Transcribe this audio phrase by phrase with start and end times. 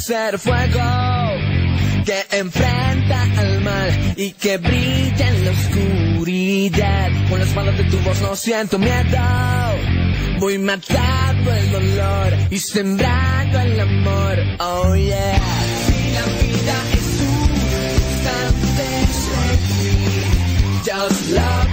[0.00, 0.80] ser fuego
[2.06, 7.10] que enfrenta al mal y que brilla en la oscuridad.
[7.28, 9.18] Con las palabras de tu voz no siento miedo.
[10.38, 14.38] Voy matando el dolor y sembrando el amor.
[14.58, 15.38] Oh yeah.
[15.86, 17.50] Si la vida es un
[18.16, 18.86] instante,
[20.82, 21.69] just love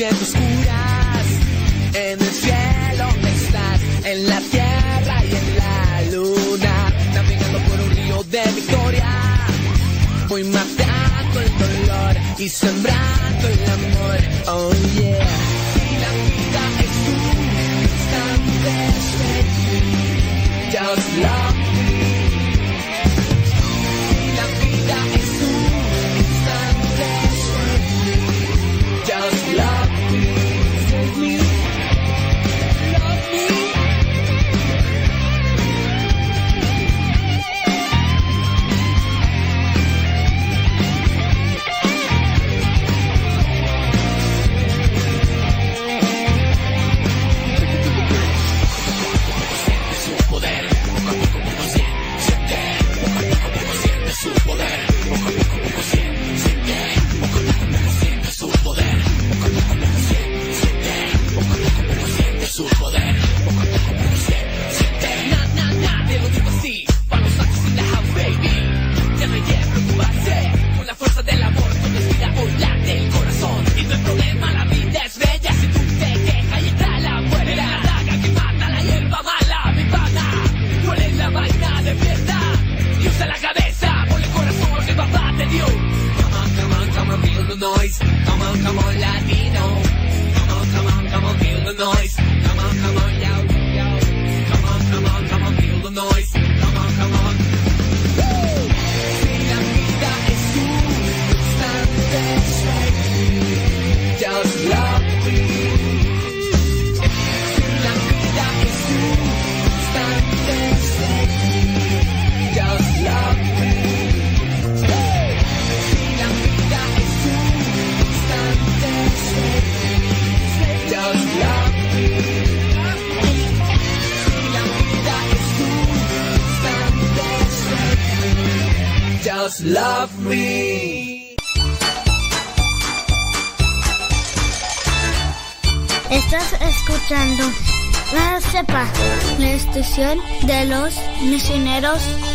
[0.00, 0.14] En el
[2.30, 6.92] cielo estás, en la tierra y en la luna.
[7.14, 9.10] Navegando por un río de victoria.
[10.28, 14.18] Voy matando el dolor y sembrando el amor.
[14.46, 15.26] Oh yeah.
[15.74, 17.26] Si la vida es un
[17.82, 18.74] instante,
[20.70, 21.57] just love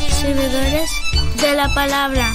[0.10, 0.90] servidores
[1.42, 2.33] de la palabra.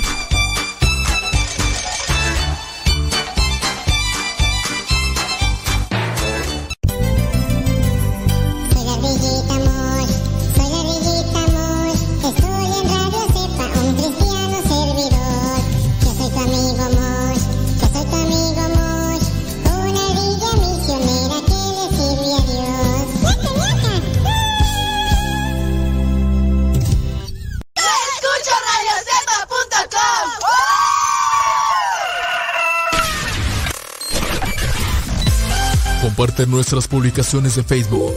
[36.59, 38.17] Nuestras publicaciones de Facebook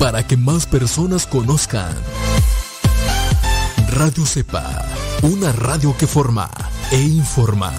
[0.00, 1.94] para que más personas conozcan
[3.92, 4.84] Radio Cepa,
[5.22, 6.50] una radio que forma
[6.90, 7.72] e informa.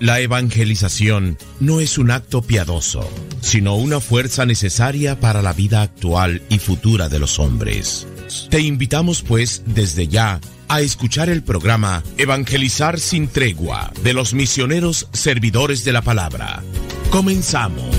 [0.00, 3.08] La evangelización no es un acto piadoso,
[3.40, 8.08] sino una fuerza necesaria para la vida actual y futura de los hombres.
[8.50, 15.08] Te invitamos pues desde ya a escuchar el programa Evangelizar sin tregua de los misioneros
[15.12, 16.62] servidores de la palabra.
[17.10, 17.96] Comenzamos.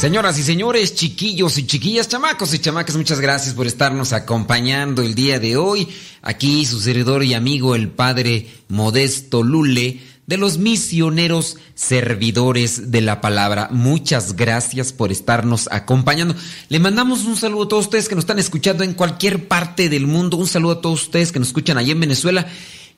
[0.00, 5.14] Señoras y señores, chiquillos y chiquillas, chamacos y chamacas, muchas gracias por estarnos acompañando el
[5.14, 5.86] día de hoy.
[6.22, 13.20] Aquí su servidor y amigo, el padre Modesto Lule, de los misioneros servidores de la
[13.20, 13.68] palabra.
[13.72, 16.36] Muchas gracias por estarnos acompañando.
[16.68, 20.06] Le mandamos un saludo a todos ustedes que nos están escuchando en cualquier parte del
[20.06, 20.36] mundo.
[20.36, 22.46] Un saludo a todos ustedes que nos escuchan allá en Venezuela.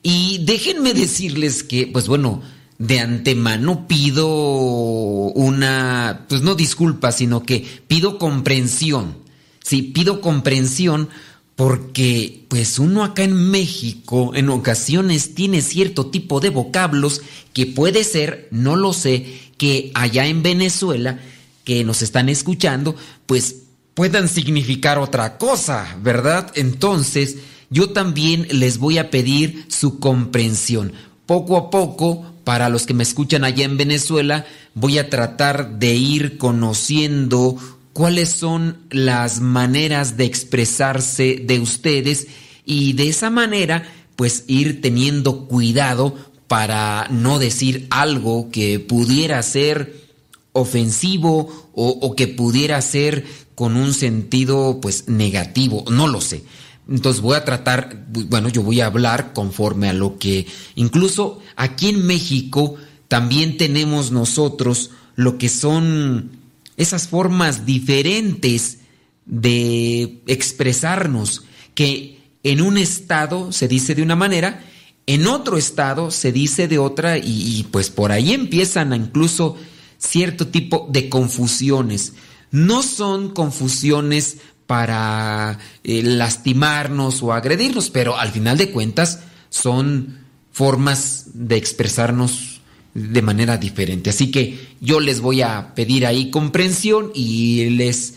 [0.03, 2.43] Y déjenme decirles que, pues bueno,
[2.77, 9.17] de antemano pido una, pues no disculpa, sino que pido comprensión.
[9.63, 11.09] Sí, pido comprensión
[11.55, 17.21] porque pues uno acá en México en ocasiones tiene cierto tipo de vocablos
[17.53, 19.25] que puede ser, no lo sé,
[19.57, 21.19] que allá en Venezuela
[21.63, 22.95] que nos están escuchando,
[23.25, 23.57] pues
[23.93, 26.51] puedan significar otra cosa, ¿verdad?
[26.55, 27.37] Entonces,
[27.69, 30.93] yo también les voy a pedir su comprensión.
[31.25, 35.95] Poco a poco, para los que me escuchan allá en Venezuela, voy a tratar de
[35.95, 37.57] ir conociendo
[37.93, 42.27] cuáles son las maneras de expresarse de ustedes
[42.65, 43.83] y de esa manera
[44.15, 46.15] pues ir teniendo cuidado
[46.47, 50.03] para no decir algo que pudiera ser
[50.51, 53.25] ofensivo o, que pudiera ser
[53.55, 56.43] con un sentido pues negativo, no lo sé.
[56.87, 60.45] Entonces voy a tratar, bueno, yo voy a hablar conforme a lo que
[60.75, 62.75] incluso aquí en México
[63.07, 66.42] también tenemos nosotros lo que son
[66.77, 68.79] esas formas diferentes
[69.25, 71.43] de expresarnos,
[71.75, 74.63] que en un estado se dice de una manera,
[75.05, 79.57] en otro estado se dice de otra y, pues por ahí empiezan incluso
[79.97, 82.13] cierto tipo de confusiones.
[82.51, 84.37] No son confusiones
[84.67, 89.19] para eh, lastimarnos o agredirnos, pero al final de cuentas
[89.49, 90.19] son
[90.51, 92.52] formas de expresarnos
[92.93, 94.09] de manera diferente.
[94.09, 98.15] Así que yo les voy a pedir ahí comprensión y les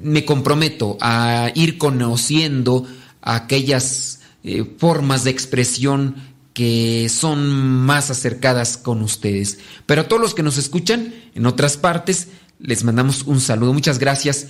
[0.00, 2.86] me comprometo a ir conociendo
[3.22, 6.16] aquellas eh, formas de expresión
[6.54, 9.58] que son más acercadas con ustedes.
[9.84, 12.28] Pero a todos los que nos escuchan en otras partes,
[12.58, 13.72] les mandamos un saludo.
[13.74, 14.48] Muchas gracias.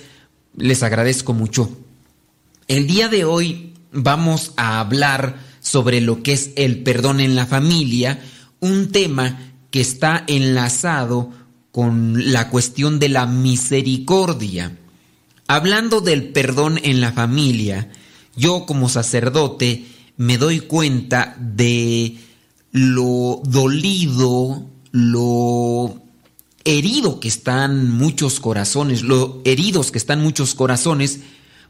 [0.55, 1.69] Les agradezco mucho.
[2.67, 7.45] El día de hoy vamos a hablar sobre lo que es el perdón en la
[7.45, 8.21] familia,
[8.59, 9.37] un tema
[9.81, 11.31] está enlazado
[11.71, 14.77] con la cuestión de la misericordia.
[15.47, 17.91] Hablando del perdón en la familia,
[18.35, 19.85] yo como sacerdote
[20.17, 22.17] me doy cuenta de
[22.71, 26.01] lo dolido, lo
[26.65, 31.19] herido que están muchos corazones, lo heridos que están muchos corazones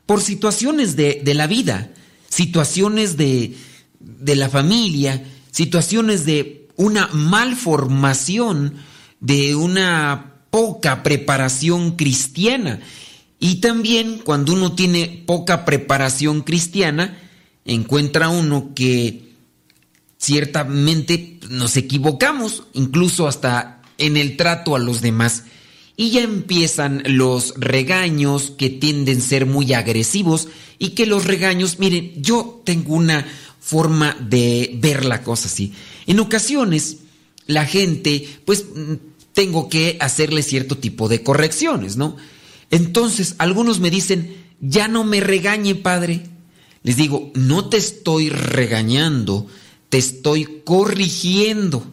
[0.05, 1.91] por situaciones de, la vida,
[2.29, 3.55] situaciones de
[3.99, 8.75] la familia, situaciones de una malformación
[9.19, 12.79] de una poca preparación cristiana.
[13.39, 17.17] Y también cuando uno tiene poca preparación cristiana,
[17.65, 19.33] encuentra uno que
[20.17, 25.43] ciertamente nos equivocamos, incluso hasta en el trato a los demás.
[25.95, 30.47] Y ya empiezan los regaños que tienden a ser muy agresivos
[30.77, 33.25] y que los regaños, miren, yo tengo una
[33.67, 35.73] forma de ver la cosa así.
[36.05, 36.99] En ocasiones,
[37.47, 38.93] la gente, pues mm,
[39.33, 42.15] tengo que hacerle cierto tipo de correcciones, ¿no?
[42.71, 46.23] Entonces, algunos me dicen, ya no me regañe, padre.
[46.83, 49.47] Les digo, no te estoy regañando,
[49.89, 51.85] te estoy corrigiendo.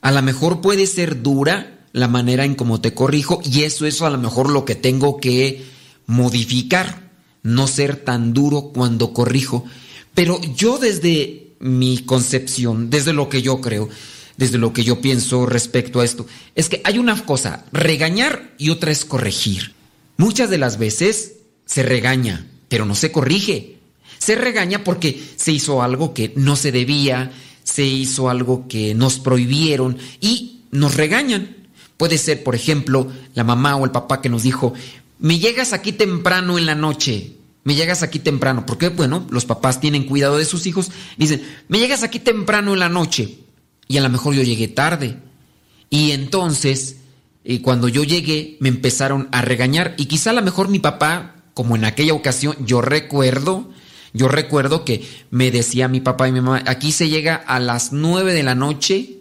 [0.00, 4.00] A lo mejor puede ser dura la manera en cómo te corrijo y eso es
[4.00, 5.66] a lo mejor lo que tengo que
[6.06, 7.10] modificar,
[7.42, 9.66] no ser tan duro cuando corrijo.
[10.14, 13.88] Pero yo desde mi concepción, desde lo que yo creo,
[14.36, 18.70] desde lo que yo pienso respecto a esto, es que hay una cosa, regañar y
[18.70, 19.74] otra es corregir.
[20.16, 21.36] Muchas de las veces
[21.66, 23.76] se regaña, pero no se corrige.
[24.18, 29.18] Se regaña porque se hizo algo que no se debía, se hizo algo que nos
[29.18, 31.56] prohibieron y nos regañan.
[31.96, 34.74] Puede ser, por ejemplo, la mamá o el papá que nos dijo,
[35.18, 39.80] me llegas aquí temprano en la noche, me llegas aquí temprano, porque bueno, los papás
[39.80, 43.38] tienen cuidado de sus hijos, dicen, me llegas aquí temprano en la noche.
[43.86, 45.16] Y a lo mejor yo llegué tarde.
[45.90, 46.96] Y entonces,
[47.44, 49.94] eh, cuando yo llegué, me empezaron a regañar.
[49.98, 53.70] Y quizá a lo mejor mi papá, como en aquella ocasión, yo recuerdo,
[54.12, 57.92] yo recuerdo que me decía mi papá y mi mamá, aquí se llega a las
[57.92, 59.18] nueve de la noche.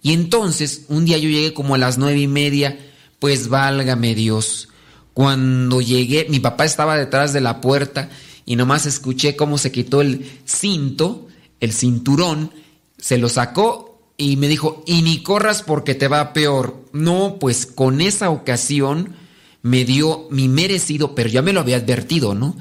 [0.00, 2.78] Y entonces un día yo llegué como a las nueve y media,
[3.18, 4.68] pues válgame Dios
[5.14, 8.10] cuando llegué, mi papá estaba detrás de la puerta
[8.44, 11.28] y nomás escuché cómo se quitó el cinto,
[11.60, 12.50] el cinturón,
[12.98, 16.84] se lo sacó y me dijo, y ni corras porque te va peor.
[16.92, 19.14] No, pues con esa ocasión
[19.62, 22.56] me dio mi merecido, pero ya me lo había advertido, ¿no?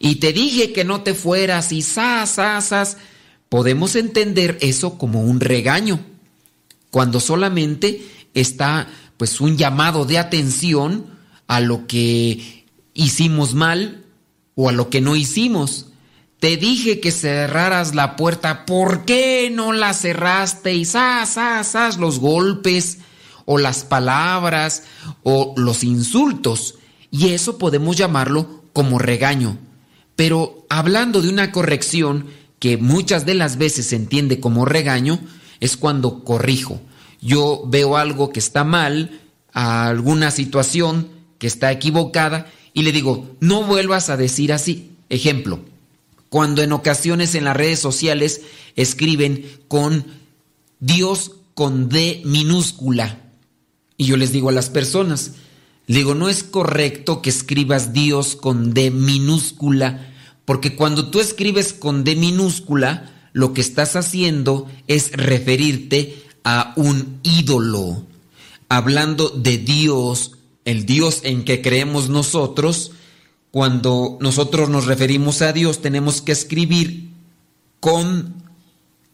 [0.00, 2.96] Y te dije que no te fueras y sas,
[3.48, 6.00] Podemos entender eso como un regaño.
[6.90, 11.13] cuando solamente está pues un llamado de atención
[11.46, 14.04] a lo que hicimos mal
[14.54, 15.86] o a lo que no hicimos.
[16.38, 20.74] Te dije que cerraras la puerta, ¿por qué no la cerraste?
[20.74, 22.98] Y sas, sas, los golpes
[23.46, 24.84] o las palabras
[25.22, 26.76] o los insultos.
[27.10, 29.58] Y eso podemos llamarlo como regaño.
[30.16, 32.26] Pero hablando de una corrección
[32.58, 35.20] que muchas de las veces se entiende como regaño,
[35.60, 36.80] es cuando corrijo.
[37.20, 39.20] Yo veo algo que está mal,
[39.52, 44.90] alguna situación que está equivocada, y le digo, no vuelvas a decir así.
[45.08, 45.60] Ejemplo,
[46.28, 48.40] cuando en ocasiones en las redes sociales
[48.74, 50.04] escriben con
[50.80, 53.20] Dios con D minúscula.
[53.96, 55.32] Y yo les digo a las personas,
[55.86, 60.12] digo, no es correcto que escribas Dios con D minúscula,
[60.44, 67.20] porque cuando tú escribes con D minúscula, lo que estás haciendo es referirte a un
[67.22, 68.04] ídolo.
[68.68, 70.32] Hablando de Dios,
[70.64, 72.92] el Dios en que creemos nosotros,
[73.50, 77.10] cuando nosotros nos referimos a Dios tenemos que escribir
[77.80, 78.42] con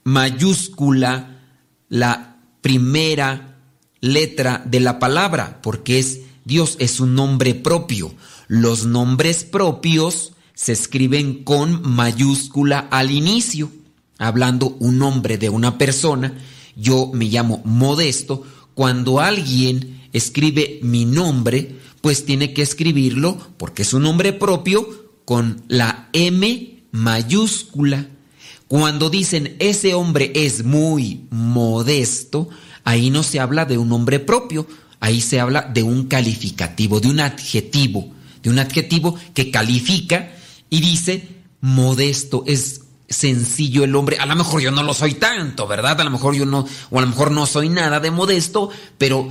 [0.04, 1.42] mayúscula
[1.88, 3.58] la primera
[4.00, 8.14] letra de la palabra, porque es Dios es un nombre propio.
[8.48, 13.70] Los nombres propios se escriben con mayúscula al inicio.
[14.18, 16.34] Hablando un nombre de una persona,
[16.76, 18.42] yo me llamo Modesto.
[18.74, 25.62] Cuando alguien escribe mi nombre, pues tiene que escribirlo, porque es un nombre propio, con
[25.68, 28.08] la M mayúscula.
[28.68, 32.48] Cuando dicen ese hombre es muy modesto,
[32.84, 34.66] ahí no se habla de un nombre propio,
[35.00, 38.12] ahí se habla de un calificativo, de un adjetivo,
[38.42, 40.32] de un adjetivo que califica
[40.68, 41.28] y dice
[41.60, 44.18] modesto, es sencillo el hombre.
[44.18, 46.00] A lo mejor yo no lo soy tanto, ¿verdad?
[46.00, 49.28] A lo mejor yo no, o a lo mejor no soy nada de modesto, pero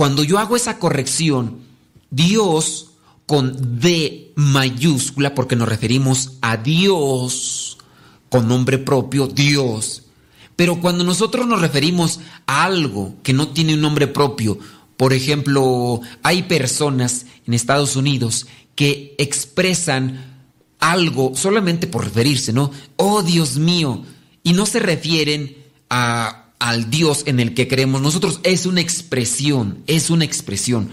[0.00, 1.58] cuando yo hago esa corrección,
[2.10, 2.92] Dios
[3.26, 7.76] con D mayúscula, porque nos referimos a Dios
[8.30, 10.04] con nombre propio, Dios.
[10.56, 14.58] Pero cuando nosotros nos referimos a algo que no tiene un nombre propio,
[14.96, 20.46] por ejemplo, hay personas en Estados Unidos que expresan
[20.78, 22.70] algo solamente por referirse, ¿no?
[22.96, 24.02] Oh Dios mío,
[24.42, 25.58] y no se refieren
[25.90, 30.90] a, al Dios en el que creemos nosotros, es una expresión, es una expresión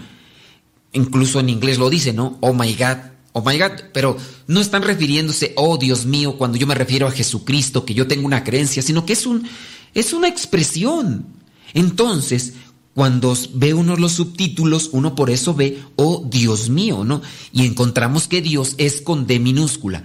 [0.92, 2.38] incluso en inglés lo dice, ¿no?
[2.40, 2.96] Oh my God,
[3.32, 7.12] oh my God, pero no están refiriéndose, oh Dios mío, cuando yo me refiero a
[7.12, 9.48] Jesucristo, que yo tengo una creencia, sino que es, un,
[9.94, 11.26] es una expresión.
[11.74, 12.54] Entonces,
[12.94, 17.22] cuando ve uno los subtítulos, uno por eso ve, oh Dios mío, ¿no?
[17.52, 20.04] Y encontramos que Dios es con D minúscula.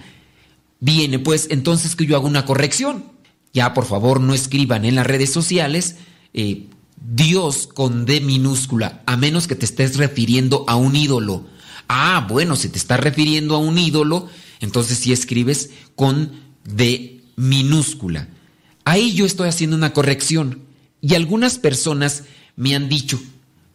[0.80, 3.13] Viene pues entonces que yo hago una corrección.
[3.54, 5.96] Ya por favor no escriban en las redes sociales
[6.34, 11.46] eh, Dios con D minúscula, a menos que te estés refiriendo a un ídolo.
[11.88, 14.28] Ah, bueno, si te estás refiriendo a un ídolo,
[14.60, 16.32] entonces sí escribes con
[16.64, 18.28] D minúscula.
[18.84, 20.60] Ahí yo estoy haciendo una corrección.
[21.00, 22.24] Y algunas personas
[22.56, 23.20] me han dicho,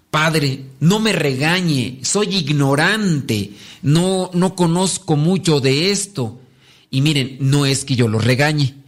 [0.10, 3.52] Padre, no me regañe, soy ignorante,
[3.84, 6.42] no, no conozco mucho de esto.
[6.90, 8.79] Y miren, no es que yo lo regañe.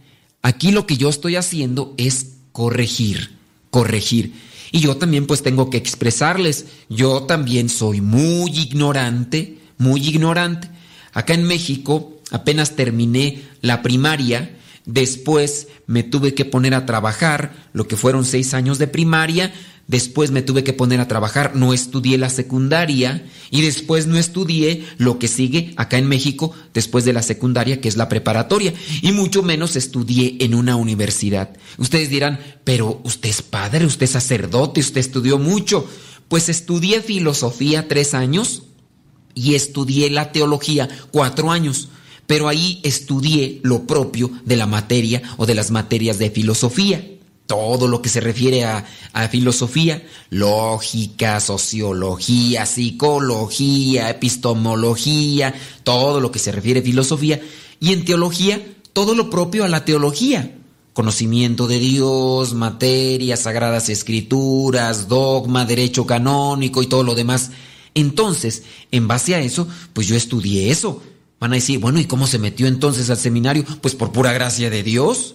[0.42, 4.34] Aquí lo que yo estoy haciendo es corregir corregir.
[4.70, 10.68] Y yo también pues tengo que expresarles, yo también soy muy ignorante, muy ignorante.
[11.14, 17.88] Acá en México apenas terminé la primaria, después me tuve que poner a trabajar, lo
[17.88, 19.52] que fueron seis años de primaria,
[19.88, 24.84] después me tuve que poner a trabajar, no estudié la secundaria y después no estudié
[24.98, 28.72] lo que sigue acá en México después de la secundaria, que es la preparatoria,
[29.02, 31.56] y mucho menos estudié en una universidad.
[31.78, 35.86] Ustedes dirán, pero usted es padre, usted es sacerdote, usted estudió mucho.
[36.28, 38.64] Pues estudié filosofía tres años
[39.34, 41.88] y estudié la teología cuatro años
[42.26, 47.11] pero ahí estudié lo propio de la materia o de las materias de filosofía
[47.52, 48.82] todo lo que se refiere a,
[49.30, 55.52] filosofía, lógica, sociología, psicología, epistemología,
[55.84, 57.42] todo lo que se refiere a filosofía,
[57.78, 60.56] y en teología, todo lo propio a la teología.
[60.94, 67.50] Conocimiento de Dios, materia, sagradas escrituras, dogma, derecho canónico y todo lo demás.
[67.94, 71.02] Entonces, en base a eso, pues yo estudié eso.
[71.38, 73.66] Van a decir, bueno, ¿y cómo se metió entonces al seminario?
[73.82, 75.34] Pues por pura gracia de Dios.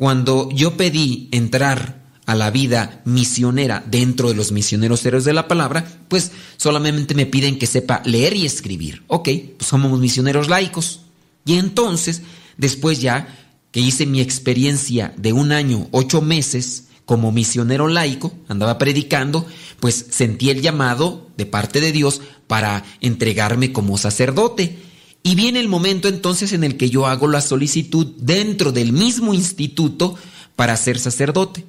[0.00, 5.46] Cuando yo pedí entrar a la vida misionera dentro de los misioneros héroes de la
[5.46, 9.02] palabra, pues solamente me piden que sepa leer y escribir.
[9.08, 9.28] Ok,
[9.58, 11.00] pues somos misioneros laicos.
[11.44, 12.22] Y entonces,
[12.56, 13.28] después ya
[13.72, 19.44] que hice mi experiencia de un año, ocho meses, como misionero laico, andaba predicando,
[19.80, 24.78] pues sentí el llamado de parte de Dios para entregarme como sacerdote.
[25.22, 29.34] Y viene el momento entonces en el que yo hago la solicitud dentro del mismo
[29.34, 30.16] instituto
[30.56, 31.64] para ser sacerdote.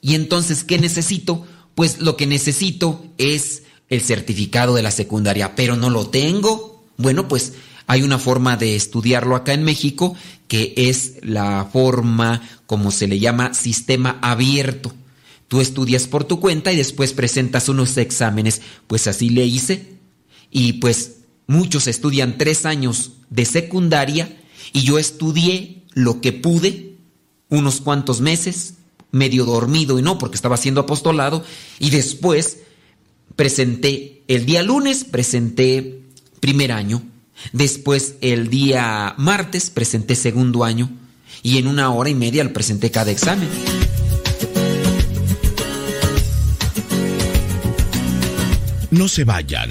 [0.00, 1.46] Y entonces, ¿qué necesito?
[1.74, 6.84] Pues lo que necesito es el certificado de la secundaria, pero no lo tengo.
[6.96, 7.52] Bueno, pues
[7.86, 10.16] hay una forma de estudiarlo acá en México
[10.48, 14.92] que es la forma, como se le llama, sistema abierto.
[15.48, 18.62] Tú estudias por tu cuenta y después presentas unos exámenes.
[18.86, 19.94] Pues así le hice.
[20.50, 21.15] Y pues
[21.46, 24.36] muchos estudian tres años de secundaria
[24.72, 26.96] y yo estudié lo que pude,
[27.48, 28.74] unos cuantos meses,
[29.12, 31.44] medio dormido y no porque estaba haciendo apostolado,
[31.78, 32.58] y después
[33.34, 36.00] presenté, el día lunes presenté
[36.40, 37.02] primer año,
[37.52, 40.90] después el día martes presenté segundo año
[41.42, 43.48] y en una hora y media lo presenté cada examen.
[48.90, 49.70] No se vayan,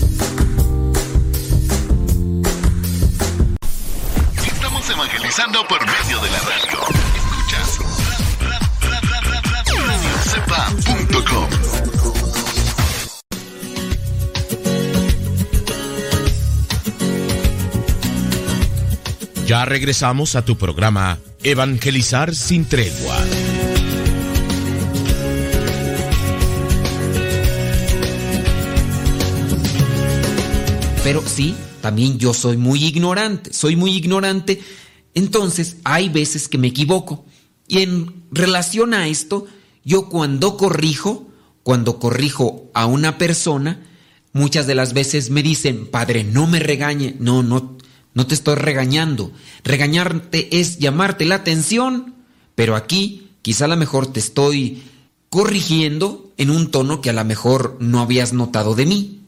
[4.91, 6.79] Evangelizando por medio de la radio.
[7.15, 7.79] Escuchas
[9.85, 11.47] radiocepa.com.
[19.45, 23.17] Ya regresamos a tu programa Evangelizar sin tregua.
[31.03, 34.61] Pero sí, también yo soy muy ignorante, soy muy ignorante,
[35.13, 37.25] entonces hay veces que me equivoco.
[37.67, 39.47] Y en relación a esto,
[39.83, 41.27] yo cuando corrijo,
[41.63, 43.85] cuando corrijo a una persona,
[44.33, 47.77] muchas de las veces me dicen, padre, no me regañe, no, no,
[48.13, 49.31] no te estoy regañando.
[49.63, 52.15] Regañarte es llamarte la atención,
[52.55, 54.83] pero aquí quizá a lo mejor te estoy
[55.29, 59.20] corrigiendo en un tono que a lo mejor no habías notado de mí.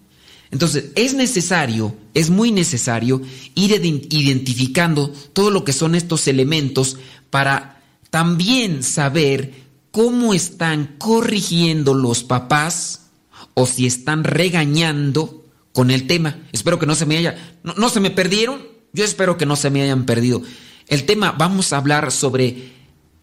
[0.53, 3.23] Entonces, es necesario, es muy necesario
[3.55, 6.97] ir identificando todo lo que son estos elementos
[7.31, 9.51] para también saber
[9.89, 13.07] cómo están corrigiendo los papás
[13.55, 16.37] o si están regañando con el tema.
[16.51, 18.61] Espero que no se me haya, no, se me perdieron.
[18.93, 20.43] Yo espero que no se me hayan perdido.
[20.87, 22.73] El tema, vamos a hablar sobre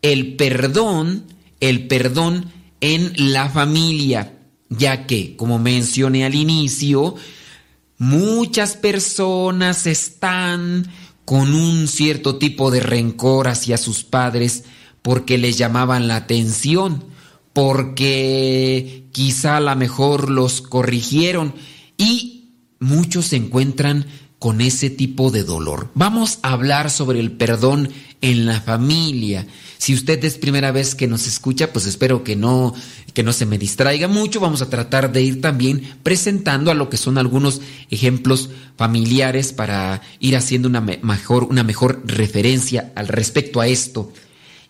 [0.02, 1.26] el perdón,
[1.60, 4.32] el perdón en la familia
[4.70, 7.16] ya que, como mencioné al inicio,
[7.98, 10.90] muchas personas están
[11.24, 14.64] con un cierto tipo de rencor hacia sus padres
[15.02, 17.04] porque les llamaban la atención,
[17.52, 21.54] porque quizá a lo mejor los corrigieron
[21.98, 24.06] y muchos se encuentran
[24.38, 25.90] con ese tipo de dolor.
[25.94, 29.46] Vamos a hablar sobre el perdón en la familia.
[29.78, 32.74] Si usted es primera vez que nos escucha, pues espero que no
[33.14, 34.40] que no se me distraiga mucho.
[34.40, 40.02] Vamos a tratar de ir también presentando a lo que son algunos ejemplos familiares para
[40.20, 44.12] ir haciendo una mejor una mejor referencia al respecto a esto.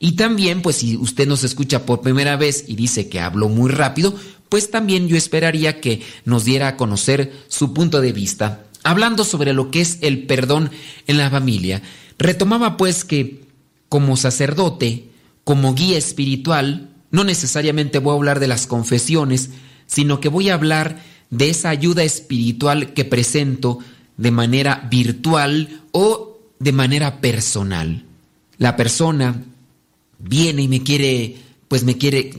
[0.03, 3.71] Y también, pues si usted nos escucha por primera vez y dice que hablo muy
[3.71, 4.15] rápido,
[4.49, 8.65] pues también yo esperaría que nos diera a conocer su punto de vista.
[8.83, 10.71] Hablando sobre lo que es el perdón
[11.07, 11.83] en la familia,
[12.21, 13.41] retomaba pues que
[13.89, 15.09] como sacerdote,
[15.43, 19.51] como guía espiritual, no necesariamente voy a hablar de las confesiones,
[19.87, 23.81] sino que voy a hablar de esa ayuda espiritual que presento
[24.17, 28.05] de manera virtual o de manera personal.
[28.59, 29.43] La persona
[30.19, 31.37] viene y me quiere,
[31.69, 32.33] pues me quiere,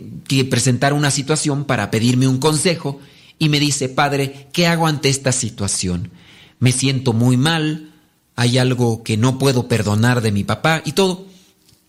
[0.50, 3.02] presentar una situación para pedirme un consejo
[3.40, 6.12] y me dice, padre, ¿qué hago ante esta situación?
[6.60, 7.91] Me siento muy mal,
[8.42, 11.28] hay algo que no puedo perdonar de mi papá y todo.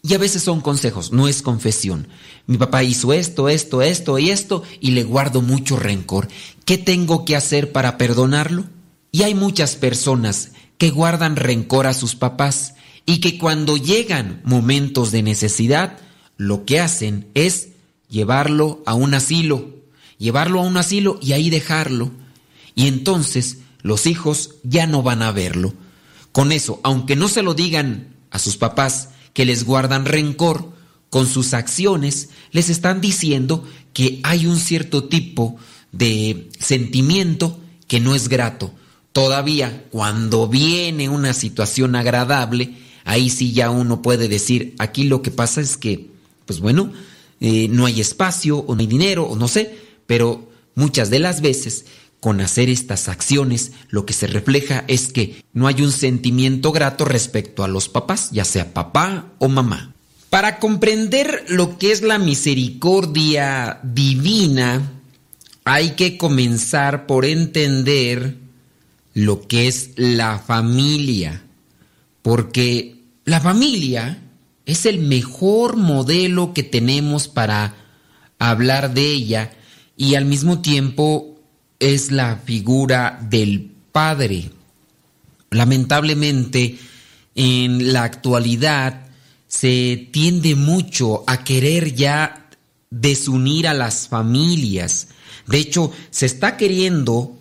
[0.02, 2.08] Y a veces son consejos, no es confesión.
[2.46, 6.28] Mi papá hizo esto, esto, esto y esto y le guardo mucho rencor.
[6.66, 8.66] ¿Qué tengo que hacer para perdonarlo?
[9.12, 12.74] Y hay muchas personas que guardan rencor a sus papás
[13.06, 16.00] y que cuando llegan momentos de necesidad,
[16.36, 17.68] lo que hacen es
[18.10, 19.70] llevarlo a un asilo,
[20.18, 22.10] llevarlo a un asilo y ahí dejarlo.
[22.74, 25.72] Y entonces los hijos ya no van a verlo.
[26.32, 30.72] Con eso, aunque no se lo digan a sus papás, que les guardan rencor,
[31.12, 35.58] con sus acciones les están diciendo que hay un cierto tipo
[35.92, 38.72] de sentimiento que no es grato.
[39.12, 45.30] Todavía, cuando viene una situación agradable, ahí sí ya uno puede decir, aquí lo que
[45.30, 46.08] pasa es que,
[46.46, 46.90] pues bueno,
[47.40, 51.42] eh, no hay espacio o no hay dinero o no sé, pero muchas de las
[51.42, 51.84] veces
[52.22, 57.04] con hacer estas acciones, lo que se refleja es que no hay un sentimiento grato
[57.04, 59.92] respecto a los papás, ya sea papá o mamá.
[60.30, 64.92] Para comprender lo que es la misericordia divina,
[65.64, 68.36] hay que comenzar por entender
[69.14, 71.42] lo que es la familia,
[72.22, 74.22] porque la familia
[74.64, 77.74] es el mejor modelo que tenemos para
[78.38, 79.52] hablar de ella
[79.96, 81.31] y al mismo tiempo
[81.82, 84.50] es la figura del padre.
[85.50, 86.78] Lamentablemente,
[87.34, 89.06] en la actualidad
[89.48, 92.48] se tiende mucho a querer ya
[92.88, 95.08] desunir a las familias.
[95.48, 97.36] De hecho, se está queriendo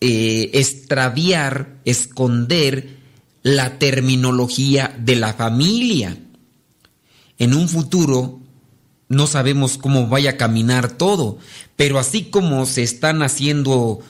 [0.00, 2.98] eh, extraviar, esconder
[3.42, 6.18] la terminología de la familia.
[7.38, 8.40] En un futuro
[9.08, 11.38] no sabemos cómo vaya a caminar todo,
[11.76, 14.00] pero así como se están haciendo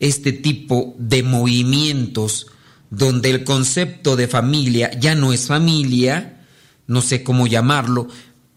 [0.00, 2.48] este tipo de movimientos
[2.90, 6.46] donde el concepto de familia ya no es familia,
[6.86, 8.08] no sé cómo llamarlo,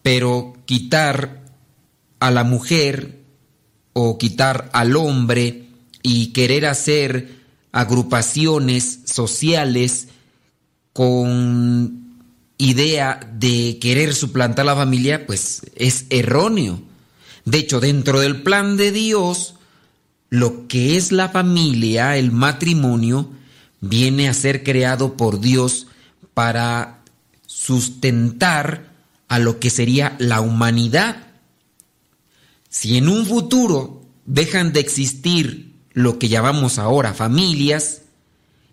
[0.02, 1.44] pero quitar
[2.18, 3.20] a la mujer
[3.92, 5.68] o quitar al hombre
[6.02, 10.08] y querer hacer agrupaciones sociales
[10.92, 12.01] con
[12.62, 16.80] idea de querer suplantar la familia, pues es erróneo.
[17.44, 19.56] De hecho, dentro del plan de Dios,
[20.30, 23.30] lo que es la familia, el matrimonio,
[23.80, 25.88] viene a ser creado por Dios
[26.34, 27.02] para
[27.46, 28.92] sustentar
[29.26, 31.16] a lo que sería la humanidad.
[32.68, 38.02] Si en un futuro dejan de existir lo que llamamos ahora familias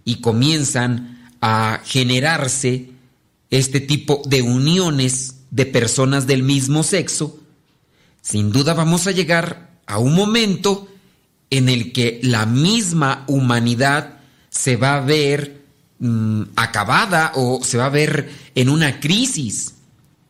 [0.06, 2.99] y comienzan a generarse
[3.50, 7.40] este tipo de uniones de personas del mismo sexo,
[8.22, 10.88] sin duda vamos a llegar a un momento
[11.50, 15.64] en el que la misma humanidad se va a ver
[16.00, 19.76] mm, acabada o se va a ver en una crisis.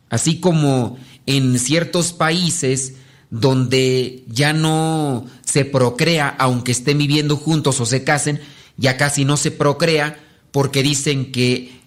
[0.10, 2.94] Así como en ciertos países
[3.30, 8.40] donde ya no se procrea, aunque estén viviendo juntos o se casen,
[8.78, 10.20] ya casi no se procrea
[10.52, 11.79] porque dicen que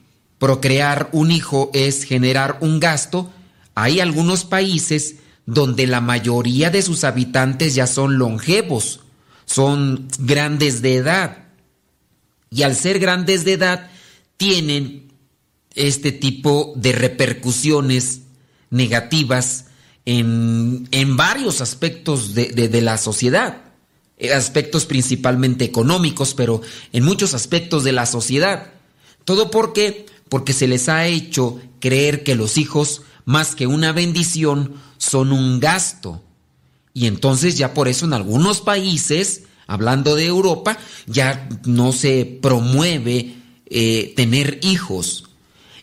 [0.42, 3.30] procrear un hijo es generar un gasto,
[3.76, 9.02] hay algunos países donde la mayoría de sus habitantes ya son longevos,
[9.46, 11.44] son grandes de edad.
[12.50, 13.88] Y al ser grandes de edad,
[14.36, 15.12] tienen
[15.76, 18.22] este tipo de repercusiones
[18.68, 19.66] negativas
[20.06, 23.58] en, varios aspectos de, de la sociedad,
[24.34, 28.72] aspectos principalmente económicos, pero en muchos aspectos de la sociedad.
[29.24, 34.76] Todo porque porque se les ha hecho creer que los hijos, más que una bendición,
[34.96, 36.24] son un gasto.
[36.94, 43.34] Y entonces ya por eso en algunos países, hablando de Europa, ya no se promueve
[43.66, 45.24] eh, tener hijos.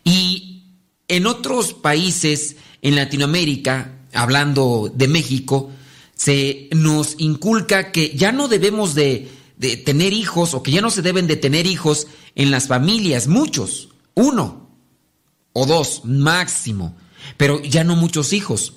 [0.04, 0.64] Y
[1.08, 5.70] en otros países, en Latinoamérica, hablando de México,
[6.16, 10.90] se nos inculca que ya no debemos de, de tener hijos o que ya no
[10.90, 13.89] se deben de tener hijos en las familias, muchos
[14.20, 14.70] uno
[15.54, 16.96] o dos máximo.
[17.38, 18.74] pero ya no muchos hijos.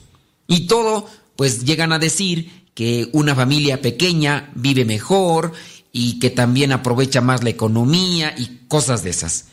[0.47, 5.53] Y todo, pues llegan a decir que una familia pequeña vive mejor
[5.93, 9.47] y que también aprovecha más la economía y cosas de esas.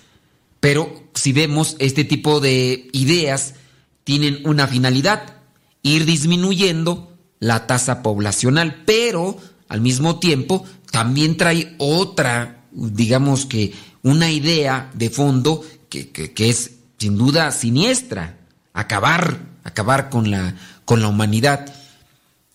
[0.59, 3.55] Pero si vemos este tipo de ideas,
[4.03, 5.37] tienen una finalidad,
[5.83, 14.31] ir disminuyendo la tasa poblacional, pero al mismo tiempo también trae otra, digamos que una
[14.31, 18.37] idea de fondo que, que es sin duda siniestra,
[18.73, 21.73] acabar, acabar con la, con la humanidad.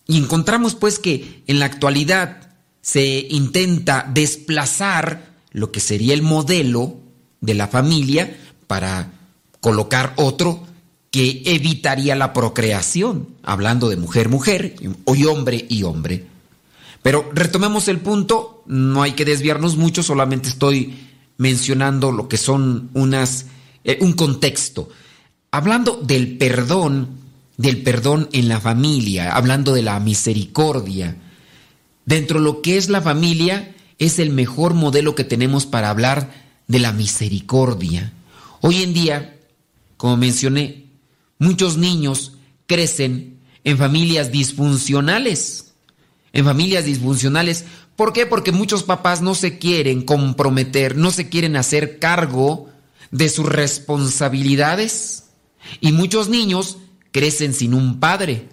[0.07, 2.49] Y encontramos pues que en la actualidad
[2.81, 6.97] se intenta desplazar lo que sería el modelo
[7.41, 9.11] de la familia para
[9.59, 10.67] colocar otro
[11.09, 16.27] que evitaría la procreación, hablando de mujer-mujer, hoy hombre y hombre.
[17.01, 21.04] Pero retomemos el punto, no hay que desviarnos mucho, solamente estoy
[21.37, 23.47] mencionando lo que son unas,
[23.83, 24.89] eh, un contexto.
[25.51, 27.09] Hablando del perdón,
[27.57, 31.15] del perdón en la familia, hablando de la misericordia,
[32.05, 36.31] dentro de lo que es la familia, es el mejor modelo que tenemos para hablar
[36.67, 38.13] de la misericordia.
[38.61, 39.37] Hoy en día,
[39.97, 40.85] como mencioné,
[41.39, 42.33] muchos niños
[42.67, 45.73] crecen en familias disfuncionales.
[46.33, 47.65] En familias disfuncionales.
[47.95, 48.25] ¿Por qué?
[48.25, 52.69] Porque muchos papás no se quieren comprometer, no se quieren hacer cargo
[53.11, 55.25] de sus responsabilidades.
[55.79, 56.77] Y muchos niños
[57.11, 58.49] crecen sin un padre.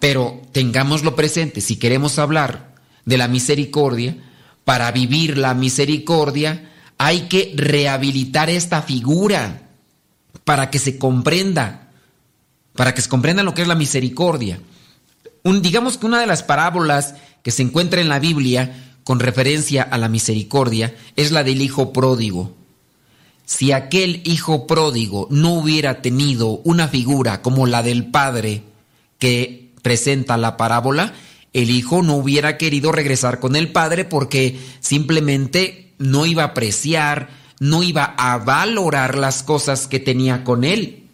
[0.00, 4.16] Pero tengámoslo presente, si queremos hablar de la misericordia,
[4.64, 9.62] para vivir la misericordia hay que rehabilitar esta figura
[10.44, 11.88] para que se comprenda,
[12.74, 14.60] para que se comprenda lo que es la misericordia.
[15.44, 17.14] Un, digamos que una de las parábolas
[17.48, 21.94] que se encuentra en la Biblia con referencia a la misericordia es la del hijo
[21.94, 22.52] pródigo
[23.46, 28.64] si aquel hijo pródigo no hubiera tenido una figura como la del padre
[29.18, 31.14] que presenta la parábola,
[31.54, 37.30] el hijo no hubiera querido regresar con el padre porque simplemente no iba a apreciar,
[37.60, 41.04] no iba a valorar las cosas que tenía con él.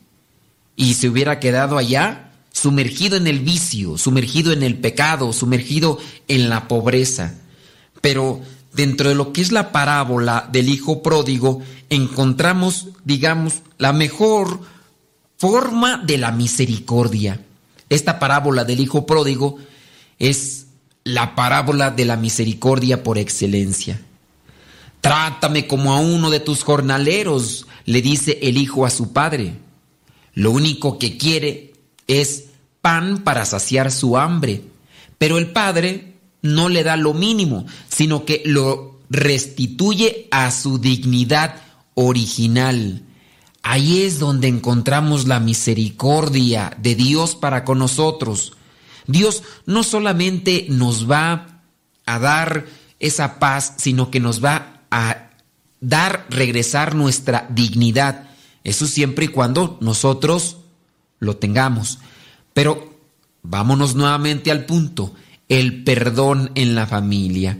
[0.74, 2.23] Y se hubiera quedado allá
[2.54, 7.34] sumergido en el vicio, sumergido en el pecado, sumergido en la pobreza.
[8.00, 8.40] Pero
[8.72, 14.60] dentro de lo que es la parábola del hijo pródigo, encontramos, digamos, la mejor
[15.36, 17.44] forma de la misericordia.
[17.90, 19.58] Esta parábola del hijo pródigo
[20.20, 20.66] es
[21.02, 24.00] la parábola de la misericordia por excelencia.
[25.00, 29.58] Trátame como a uno de tus jornaleros, le dice el hijo a su padre.
[30.34, 31.73] Lo único que quiere
[32.06, 32.46] es
[32.80, 34.62] pan para saciar su hambre.
[35.18, 41.62] Pero el padre no le da lo mínimo, sino que lo restituye a su dignidad
[41.94, 43.02] original.
[43.62, 48.52] Ahí es donde encontramos la misericordia de Dios para con nosotros.
[49.06, 51.62] Dios no solamente nos va
[52.04, 52.66] a dar
[53.00, 55.30] esa paz, sino que nos va a
[55.80, 58.28] dar, regresar nuestra dignidad.
[58.64, 60.58] Eso siempre y cuando nosotros
[61.24, 61.98] lo tengamos.
[62.52, 62.94] Pero
[63.42, 65.14] vámonos nuevamente al punto
[65.48, 67.58] el perdón en la familia.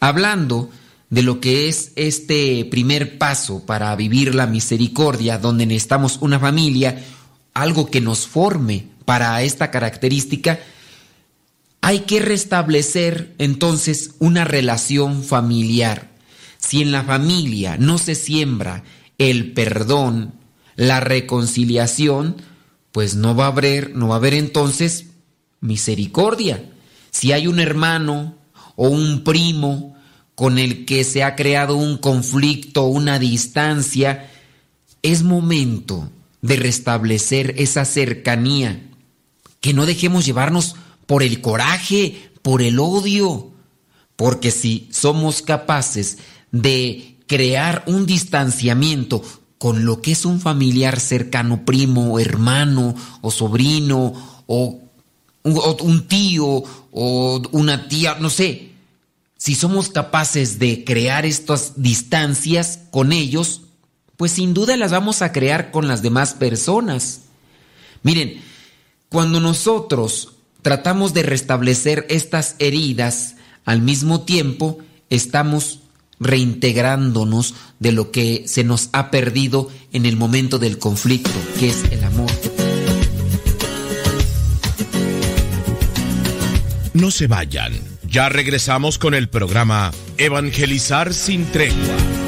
[0.00, 0.70] Hablando
[1.10, 7.02] de lo que es este primer paso para vivir la misericordia, donde necesitamos una familia,
[7.54, 10.60] algo que nos forme para esta característica,
[11.80, 16.10] hay que restablecer entonces una relación familiar.
[16.58, 18.84] Si en la familia no se siembra
[19.16, 20.34] el perdón,
[20.76, 22.36] la reconciliación,
[22.92, 25.06] pues no va a haber, no va a haber entonces
[25.60, 26.70] misericordia.
[27.10, 28.36] Si hay un hermano
[28.76, 29.96] o un primo
[30.34, 34.30] con el que se ha creado un conflicto, una distancia,
[35.02, 36.10] es momento
[36.42, 38.88] de restablecer esa cercanía.
[39.60, 43.50] Que no dejemos llevarnos por el coraje, por el odio.
[44.14, 46.18] Porque si somos capaces
[46.52, 49.22] de crear un distanciamiento
[49.58, 54.80] con lo que es un familiar cercano, primo, hermano o sobrino o
[55.42, 58.72] un, tío o una tía, no sé.
[59.36, 63.62] Si somos capaces de crear estas distancias con ellos,
[64.16, 67.22] pues sin duda las vamos a crear con las demás personas.
[68.02, 68.40] Miren,
[69.08, 75.80] cuando nosotros tratamos de restablecer estas heridas, al mismo tiempo estamos
[76.20, 81.84] reintegrándonos de lo que se nos ha perdido en el momento del conflicto, que es
[81.90, 82.30] el amor.
[86.94, 87.72] No se vayan.
[88.04, 92.27] Ya regresamos con el programa Evangelizar sin tregua.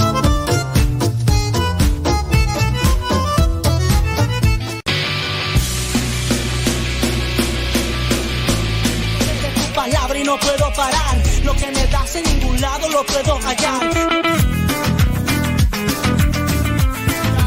[12.91, 13.81] Lo puedo hallar.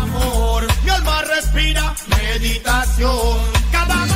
[0.03, 3.39] Amor, mi alma respira meditación.
[3.71, 4.07] Cada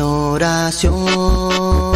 [0.00, 1.95] oración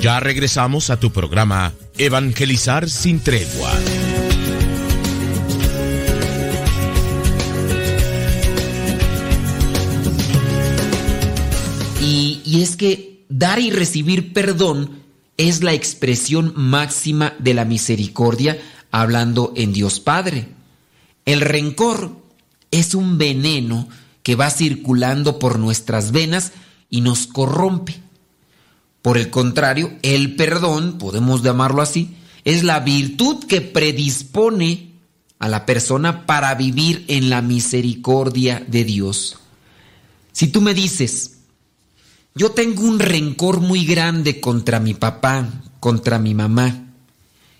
[0.00, 3.72] Ya regresamos a tu programa Evangelizar sin tregua.
[12.00, 15.02] Y, y, es que dar y recibir perdón
[15.36, 18.58] es la expresión máxima de la misericordia
[18.90, 20.48] hablando en Dios Padre.
[21.24, 22.16] El rencor
[22.70, 23.88] es un veneno
[24.22, 26.52] que va circulando por nuestras venas
[26.90, 28.05] y nos corrompe.
[29.06, 34.94] Por el contrario, el perdón, podemos llamarlo así, es la virtud que predispone
[35.38, 39.38] a la persona para vivir en la misericordia de Dios.
[40.32, 41.36] Si tú me dices,
[42.34, 46.88] yo tengo un rencor muy grande contra mi papá, contra mi mamá,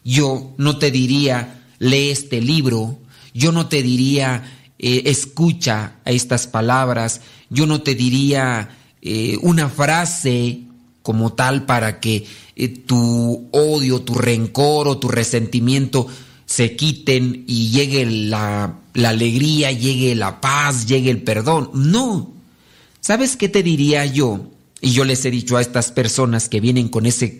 [0.03, 2.99] yo no te diría, lee este libro,
[3.35, 8.69] yo no te diría, eh, escucha estas palabras, yo no te diría
[9.01, 10.66] eh, una frase
[11.07, 16.09] como tal para que eh, tu odio, tu rencor o tu resentimiento
[16.47, 21.71] se quiten y llegue la, la, alegría, llegue la paz, llegue el perdón.
[21.75, 22.33] No.
[22.99, 24.51] ¿Sabes qué te diría yo?
[24.81, 27.39] Y yo les he dicho a estas personas que vienen con ese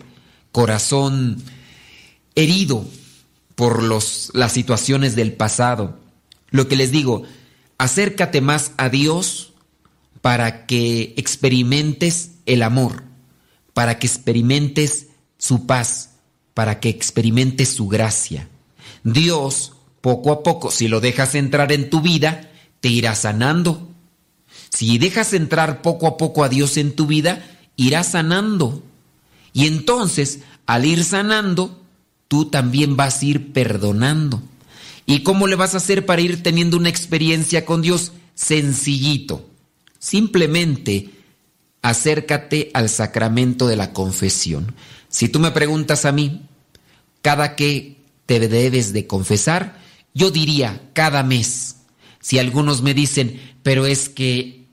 [0.53, 1.43] corazón
[2.35, 2.85] herido
[3.55, 5.99] por los, las situaciones del pasado.
[6.51, 7.23] Lo que les digo,
[7.77, 9.51] acércate más a Dios
[10.21, 13.06] para que experimentes el amor
[13.77, 15.05] para que experimentes
[15.37, 16.09] su paz,
[16.55, 18.49] para que experimentes su gracia.
[19.03, 23.87] Dios, poco a poco, si lo dejas entrar en tu vida, te irá sanando.
[24.71, 28.81] Si dejas entrar poco a poco a Dios en tu vida, irá sanando.
[29.53, 31.79] Y entonces, al ir sanando,
[32.27, 34.41] tú también vas a ir perdonando.
[35.05, 38.11] ¿Y cómo le vas a hacer para ir teniendo una experiencia con Dios?
[38.33, 39.47] Sencillito.
[39.99, 41.11] Simplemente
[41.89, 44.75] acércate al sacramento de la confesión.
[45.07, 46.41] Si tú me preguntas a mí,
[47.21, 49.79] cada que te debes de confesar,
[50.13, 51.77] yo diría cada mes.
[52.19, 54.65] Si algunos me dicen, pero es que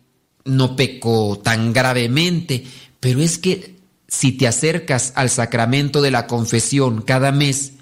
[0.44, 2.64] no peco tan gravemente,
[2.98, 3.76] pero es que
[4.08, 7.74] si te acercas al sacramento de la confesión cada mes,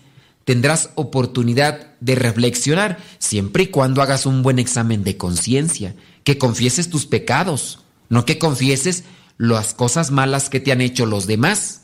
[0.45, 6.91] tendrás oportunidad de reflexionar siempre y cuando hagas un buen examen de conciencia, que confieses
[6.91, 7.81] tus pecados,
[8.11, 9.05] no que confieses
[9.39, 11.83] las cosas malas que te han hecho los demás.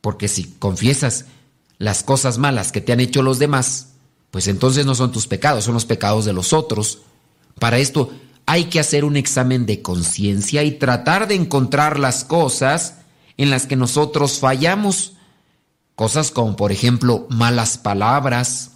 [0.00, 1.26] Porque si confiesas
[1.78, 3.88] las cosas malas que te han hecho los demás,
[4.30, 7.00] pues entonces no son tus pecados, son los pecados de los otros.
[7.58, 8.10] Para esto
[8.46, 12.96] hay que hacer un examen de conciencia y tratar de encontrar las cosas
[13.36, 15.14] en las que nosotros fallamos.
[15.94, 18.72] Cosas como, por ejemplo, malas palabras,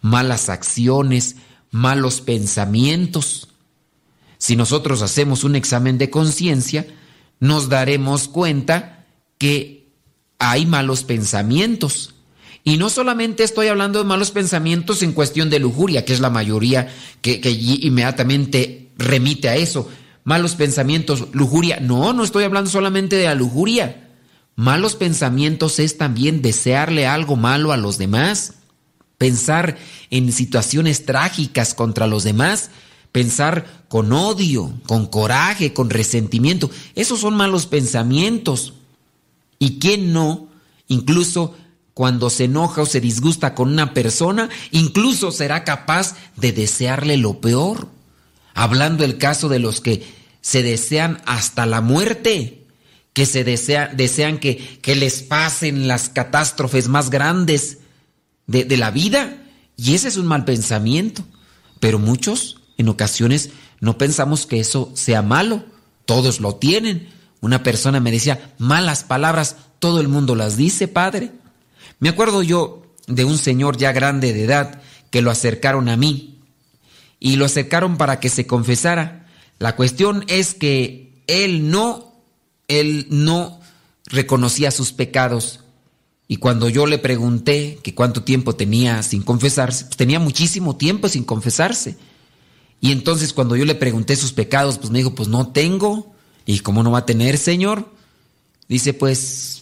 [0.00, 1.36] malas acciones,
[1.70, 3.48] malos pensamientos.
[4.38, 6.86] Si nosotros hacemos un examen de conciencia,
[7.40, 9.06] nos daremos cuenta
[9.38, 9.88] que
[10.38, 12.14] hay malos pensamientos.
[12.64, 16.30] Y no solamente estoy hablando de malos pensamientos en cuestión de lujuria, que es la
[16.30, 19.88] mayoría que, que inmediatamente remite a eso.
[20.24, 21.78] Malos pensamientos, lujuria.
[21.80, 24.08] No, no estoy hablando solamente de la lujuria.
[24.56, 28.54] Malos pensamientos es también desearle algo malo a los demás,
[29.18, 29.76] pensar
[30.10, 32.70] en situaciones trágicas contra los demás,
[33.16, 36.70] pensar con odio, con coraje, con resentimiento.
[36.94, 38.74] Esos son malos pensamientos.
[39.58, 40.48] ¿Y quién no?
[40.86, 41.56] Incluso
[41.94, 47.40] cuando se enoja o se disgusta con una persona, incluso será capaz de desearle lo
[47.40, 47.88] peor.
[48.52, 50.06] Hablando el caso de los que
[50.42, 52.66] se desean hasta la muerte,
[53.14, 57.78] que se desean que, que les pasen las catástrofes más grandes
[58.46, 59.42] de, de la vida.
[59.74, 61.24] Y ese es un mal pensamiento.
[61.80, 63.50] Pero muchos, en ocasiones,
[63.80, 65.64] no pensamos que eso sea malo.
[66.04, 67.08] Todos lo tienen.
[67.40, 71.32] Una persona me decía, malas palabras, todo el mundo las dice, padre.
[71.98, 76.40] Me acuerdo yo de un señor ya grande de edad que lo acercaron a mí
[77.20, 79.26] y lo acercaron para que se confesara.
[79.58, 82.14] La cuestión es que él no,
[82.68, 83.60] él no
[84.06, 85.60] reconocía sus pecados.
[86.28, 91.08] Y cuando yo le pregunté que cuánto tiempo tenía sin confesarse, pues tenía muchísimo tiempo
[91.08, 91.96] sin confesarse.
[92.80, 96.14] Y entonces cuando yo le pregunté sus pecados, pues me dijo, pues no tengo.
[96.44, 97.90] ¿Y cómo no va a tener, Señor?
[98.68, 99.56] Dice, pues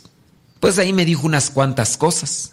[0.65, 2.53] pues ahí me dijo unas cuantas cosas.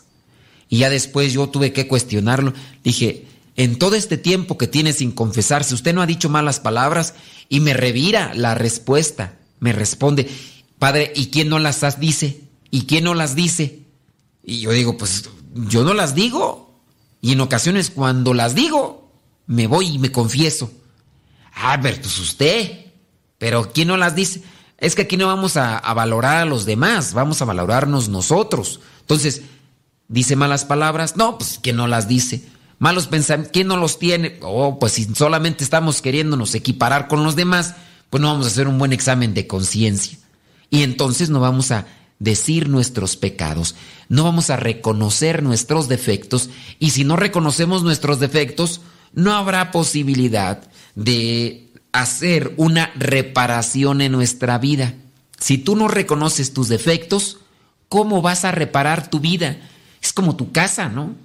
[0.68, 2.52] Y ya después yo tuve que cuestionarlo.
[2.84, 7.14] Dije, en todo este tiempo que tiene sin confesarse, usted no ha dicho malas palabras
[7.48, 9.38] y me revira la respuesta.
[9.62, 10.28] Me responde,
[10.78, 12.42] Padre, ¿y quién no las dice?
[12.70, 13.80] ¿Y quién no las dice?
[14.44, 15.30] Y yo digo, pues
[15.70, 16.82] yo no las digo.
[17.22, 19.01] Y en ocasiones cuando las digo,
[19.52, 20.72] me voy y me confieso.
[21.54, 22.86] Ah, pero pues usted.
[23.38, 24.42] Pero ¿quién no las dice?
[24.78, 28.80] Es que aquí no vamos a, valorar a los demás, vamos a valorarnos nosotros.
[29.02, 29.42] Entonces,
[30.08, 32.46] dice malas palabras, no, pues ¿quién no las dice?
[32.80, 34.40] Malos pensamientos, ¿quién no los tiene?
[34.42, 37.76] Oh, pues si solamente estamos queriéndonos equiparar con los demás,
[38.10, 40.18] pues no vamos a hacer un buen examen de conciencia.
[40.70, 41.88] Y entonces no vamos a
[42.20, 43.76] decir nuestros pecados,
[44.08, 46.50] no vamos a reconocer nuestros defectos,
[46.80, 48.80] y si no reconocemos nuestros defectos,
[49.14, 50.64] no habrá posibilidad
[50.96, 54.94] de hacer una reparación en nuestra vida.
[55.40, 57.40] Si tú no reconoces tus defectos,
[57.90, 59.58] ¿cómo vas a reparar tu vida?
[60.02, 61.16] Es como tu casa, ¿no?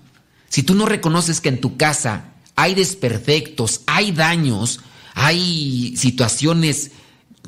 [0.49, 4.80] Si tú no reconoces que en tu casa hay desperfectos, hay daños,
[5.14, 6.93] hay situaciones...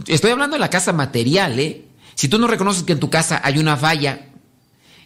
[0.06, 1.84] Estoy hablando de la casa material, ¿eh?
[2.14, 4.28] Si tú no reconoces que en tu casa hay una falla,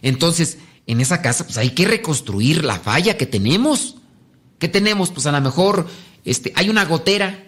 [0.01, 0.57] entonces
[0.87, 3.95] en esa casa pues hay que reconstruir la falla que tenemos.
[4.63, 5.11] ¿Qué tenemos?
[5.11, 5.89] Pues a lo mejor
[6.23, 7.43] este, hay una gotera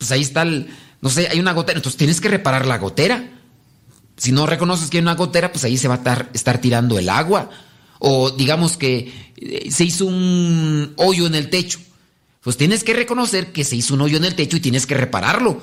[0.00, 0.66] pues ahí está el,
[1.02, 3.22] no sé, hay una gotera, entonces tienes que reparar la gotera.
[4.16, 6.98] Si no reconoces que hay una gotera, pues ahí se va a estar, estar tirando
[6.98, 7.50] el agua.
[7.98, 11.80] O digamos que eh, se hizo un hoyo en el techo.
[12.40, 14.94] Pues tienes que reconocer que se hizo un hoyo en el techo y tienes que
[14.94, 15.62] repararlo.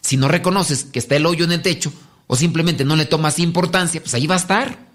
[0.00, 1.92] Si no reconoces que está el hoyo en el techo
[2.26, 4.86] o simplemente no le tomas importancia, pues ahí va a estar.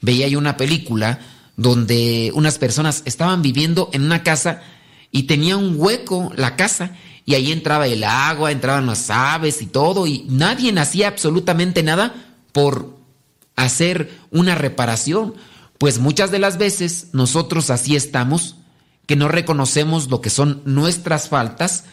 [0.00, 1.20] Veía yo una película
[1.56, 4.62] donde unas personas estaban viviendo en una casa
[5.10, 9.66] y tenía un hueco la casa y ahí entraba el agua, entraban las aves y
[9.66, 12.14] todo, y nadie hacía absolutamente nada
[12.52, 12.96] por
[13.56, 15.34] hacer una reparación.
[15.78, 18.56] Pues muchas de las veces nosotros así estamos,
[19.06, 21.84] que no reconocemos lo que son nuestras faltas,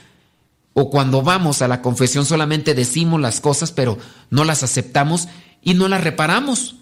[0.74, 3.97] o cuando vamos a la confesión solamente decimos las cosas, pero
[4.30, 5.28] no las aceptamos
[5.64, 6.76] y no las reparamos.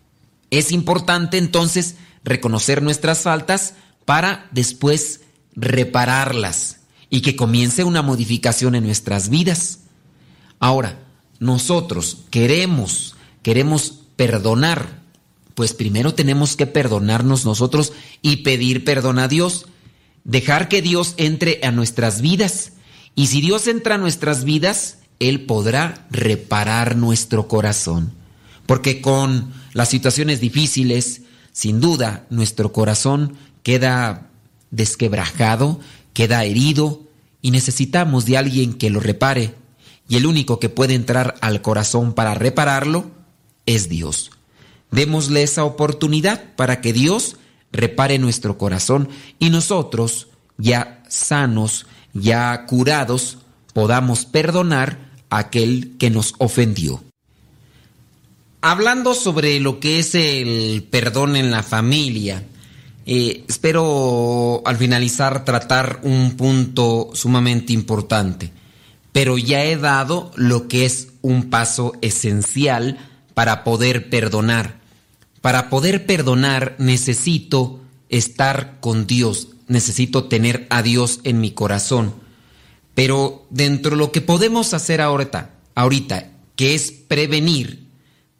[0.50, 5.22] Es importante entonces reconocer nuestras faltas para después
[5.56, 6.78] repararlas
[7.10, 9.80] y que comience una modificación en nuestras vidas.
[10.60, 11.00] Ahora,
[11.40, 15.02] nosotros queremos, queremos perdonar,
[15.56, 19.66] pues primero tenemos que perdonarnos nosotros y pedir perdón a Dios,
[20.24, 22.74] dejar que Dios entre a nuestras vidas.
[23.16, 28.14] Y si Dios entra a nuestras vidas, Él podrá reparar nuestro corazón.
[28.66, 31.21] Porque con las situaciones difíciles,
[31.52, 34.30] sin duda, nuestro corazón queda
[34.72, 35.80] desquebrajado,
[36.14, 37.02] queda herido
[37.42, 39.56] y necesitamos de alguien que lo repare.
[40.08, 43.12] Y el único que puede entrar al corazón para repararlo
[43.66, 44.32] es Dios.
[44.92, 47.38] Démosle esa oportunidad para que Dios
[47.72, 50.28] repare nuestro corazón y nosotros,
[50.58, 53.38] ya sanos, ya curados,
[53.74, 57.02] podamos perdonar a aquel que nos ofendió.
[58.64, 62.44] Hablando sobre lo que es el perdón en la familia,
[63.08, 68.52] eh, espero al finalizar tratar un punto sumamente importante,
[69.12, 73.00] pero ya he dado lo que es un paso esencial
[73.34, 74.80] para poder perdonar.
[75.42, 82.14] Para poder perdonar necesito estar con Dios, necesito tener a Dios en mi corazón.
[82.94, 87.81] Pero dentro de lo que podemos hacer ahorita, ahorita, que es prevenir,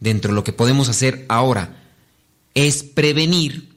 [0.02, 1.78] dentro de lo que podemos hacer ahora,
[2.54, 3.70] es prevenir,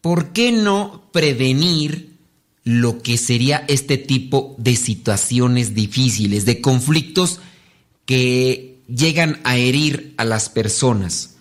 [0.00, 2.16] ¿por qué no prevenir
[2.64, 7.38] lo que sería este tipo de situaciones difíciles, de conflictos
[8.04, 11.36] que llegan a herir a las personas?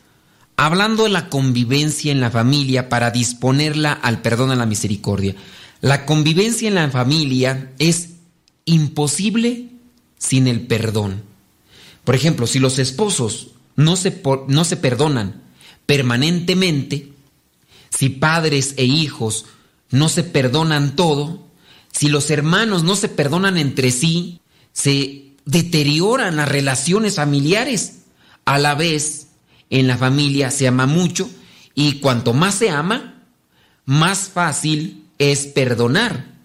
[0.58, 5.36] Hablando de la convivencia en la familia para disponerla al perdón, a la misericordia.
[5.82, 8.10] La convivencia en la familia es
[8.66, 9.70] imposible
[10.18, 11.22] sin el perdón.
[12.04, 15.42] Por ejemplo, si los esposos no se, no se perdonan
[15.86, 17.14] permanentemente,
[17.90, 19.46] si padres e hijos
[19.90, 21.48] no se perdonan todo,
[21.94, 24.42] si los hermanos no se perdonan entre sí,
[24.74, 28.00] se deterioran las relaciones familiares.
[28.44, 29.28] A la vez,
[29.70, 31.30] en la familia se ama mucho
[31.74, 33.24] y cuanto más se ama,
[33.86, 36.36] más fácil es perdonar.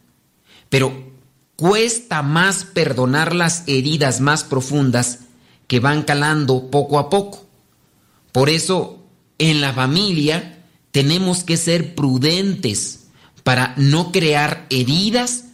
[0.69, 1.13] Pero
[1.57, 5.21] cuesta más perdonar las heridas más profundas
[5.67, 7.47] que van calando poco a poco.
[8.33, 9.05] Por eso,
[9.39, 13.07] en la familia tenemos que ser prudentes
[13.43, 15.47] para no crear heridas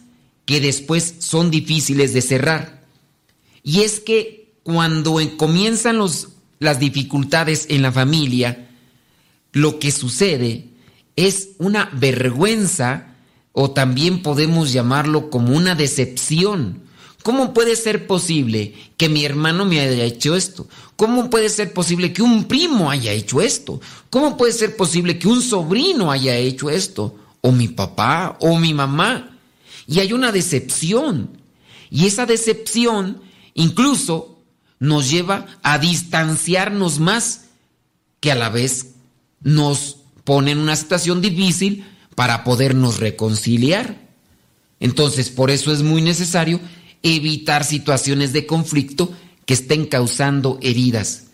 [0.45, 2.83] que después son difíciles de cerrar.
[3.63, 6.29] Y es que cuando comienzan los,
[6.59, 8.69] las dificultades en la familia,
[9.51, 10.69] lo que sucede
[11.15, 13.15] es una vergüenza
[13.51, 16.83] o también podemos llamarlo como una decepción.
[17.29, 20.67] ¿Cómo puede ser posible que mi hermano me haya hecho esto?
[20.95, 23.79] ¿Cómo puede ser posible que un primo haya hecho esto?
[24.09, 27.15] ¿Cómo puede ser posible que un sobrino haya hecho esto?
[27.41, 28.35] ¿O mi papá?
[28.39, 29.37] ¿O mi mamá?
[29.85, 31.37] Y hay una decepción.
[31.91, 33.21] Y esa decepción
[33.53, 34.39] incluso
[34.79, 37.41] nos lleva a distanciarnos más,
[38.21, 38.95] que a la vez
[39.43, 44.09] nos pone en una situación difícil para podernos reconciliar.
[44.79, 46.59] Entonces, por eso es muy necesario
[47.03, 49.13] evitar situaciones de conflicto
[49.45, 51.27] que estén causando heridas.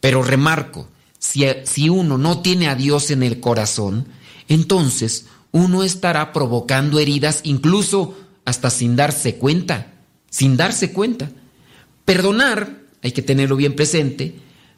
[0.00, 0.88] Pero remarco,
[1.18, 4.08] si, si, uno no tiene a Dios en el corazón,
[4.48, 9.92] entonces uno estará provocando heridas incluso hasta sin darse cuenta,
[10.30, 11.30] sin darse cuenta.
[12.04, 14.36] Perdonar, hay que tenerlo bien presente,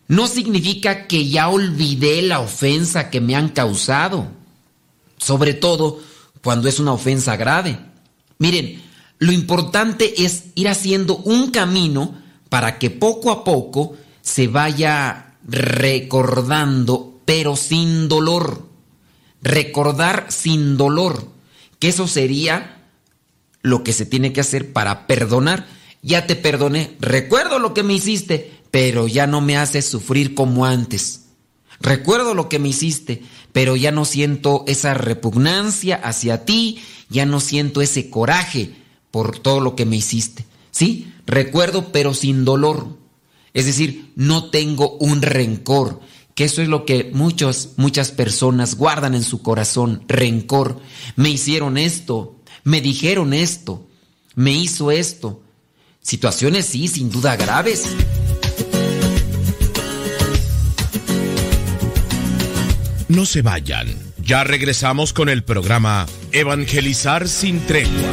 [0.09, 4.41] no significa que ya olvidé la ofensa que me han causado
[5.21, 6.01] sobre todo
[6.43, 7.79] cuando es una ofensa grave.
[8.39, 8.83] Miren,
[9.21, 12.15] lo importante es ir haciendo un camino
[12.49, 18.67] para que poco a poco se vaya recordando, pero sin dolor.
[19.43, 21.29] Recordar sin dolor,
[21.79, 22.87] que eso sería
[23.61, 25.67] lo que se tiene que hacer para perdonar.
[26.03, 30.65] Ya te perdoné, recuerdo lo que me hiciste, pero ya no me haces sufrir como
[30.65, 31.27] antes.
[31.79, 37.41] Recuerdo lo que me hiciste, pero ya no siento esa repugnancia hacia ti, ya no
[37.41, 38.80] siento ese coraje
[39.11, 40.45] por todo lo que me hiciste.
[40.71, 41.13] ¿Sí?
[41.27, 42.99] Recuerdo, pero sin dolor.
[43.53, 46.01] Es decir, no tengo un rencor,
[46.35, 50.81] que eso es lo que muchos, muchas personas guardan en su corazón, rencor.
[51.17, 53.87] Me hicieron esto, me dijeron esto,
[54.35, 55.43] me hizo esto.
[56.01, 57.85] Situaciones sí, sin duda graves.
[63.09, 63.89] No se vayan.
[64.19, 68.13] Ya regresamos con el programa Evangelizar sin tregua.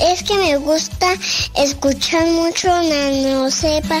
[0.00, 1.14] Es que me gusta
[1.54, 4.00] escuchar mucho Nano Sepa.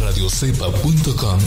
[0.00, 1.38] radiocepa.com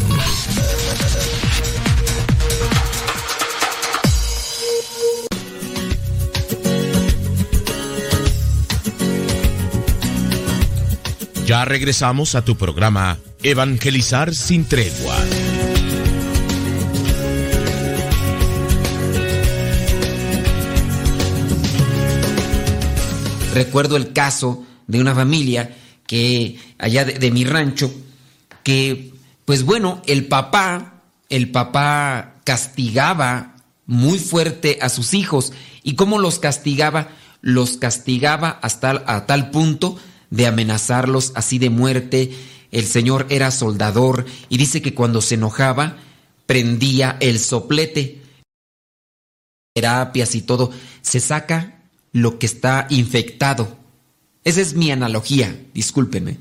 [11.46, 15.16] Ya regresamos a tu programa Evangelizar sin tregua.
[23.54, 25.74] Recuerdo el caso de una familia
[26.08, 27.94] que allá de, mi rancho,
[28.64, 29.14] que
[29.46, 33.56] pues bueno, el papá, el papá castigaba
[33.86, 35.54] muy fuerte a sus hijos.
[35.84, 37.10] ¿Y cómo los castigaba?
[37.42, 39.98] Los castigaba hasta a tal punto
[40.30, 42.32] de amenazarlos así de muerte.
[42.72, 45.98] El señor era soldador y dice que cuando se enojaba
[46.46, 48.22] prendía el soplete.
[49.74, 50.72] Terapias y todo.
[51.02, 53.78] Se saca lo que está infectado.
[54.48, 56.38] Esa es mi analogía, discúlpenme,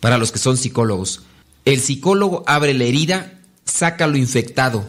[0.00, 1.22] para los que son psicólogos.
[1.64, 4.86] El psicólogo abre la herida, saca lo infectado.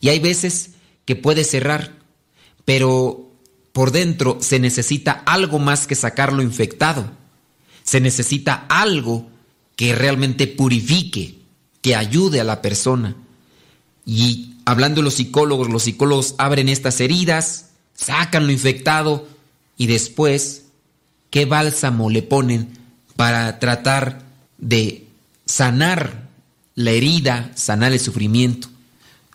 [0.00, 0.70] Y hay veces
[1.04, 1.92] que puede cerrar,
[2.64, 3.32] pero
[3.72, 7.10] por dentro se necesita algo más que sacar lo infectado.
[7.82, 9.28] Se necesita algo
[9.74, 11.40] que realmente purifique,
[11.82, 13.16] que ayude a la persona.
[14.06, 19.26] Y hablando de los psicólogos, los psicólogos abren estas heridas, sacan lo infectado
[19.76, 20.63] y después,
[21.34, 22.78] ¿qué bálsamo le ponen
[23.16, 24.22] para tratar
[24.56, 25.08] de
[25.44, 26.28] sanar
[26.76, 28.68] la herida, sanar el sufrimiento?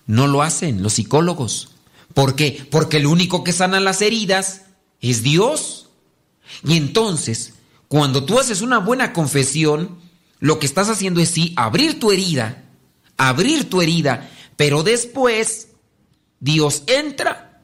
[0.08, 1.72] No lo hacen los psicólogos.
[2.14, 2.66] ¿Por qué?
[2.72, 4.62] Porque el único que sana las heridas
[5.02, 5.90] es Dios.
[6.64, 7.56] Y entonces,
[7.90, 10.00] cuando tú haces una buena confesión,
[10.40, 12.64] lo que estás haciendo es sí abrir tu herida,
[13.18, 15.68] abrir tu herida, pero después
[16.40, 17.60] Dios entra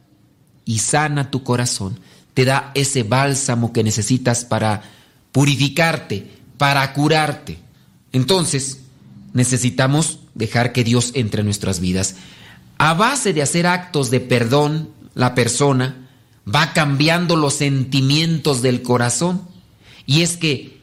[0.65, 2.01] y sana tu corazón,
[2.35, 4.83] te da ese bálsamo que necesitas para
[5.31, 7.57] purificarte, para curarte.
[8.11, 8.81] Entonces,
[9.33, 12.17] necesitamos dejar que Dios entre en nuestras vidas.
[12.77, 16.09] A base de hacer actos de perdón, la persona
[16.53, 19.41] va cambiando los sentimientos del corazón.
[20.05, 20.81] Y es que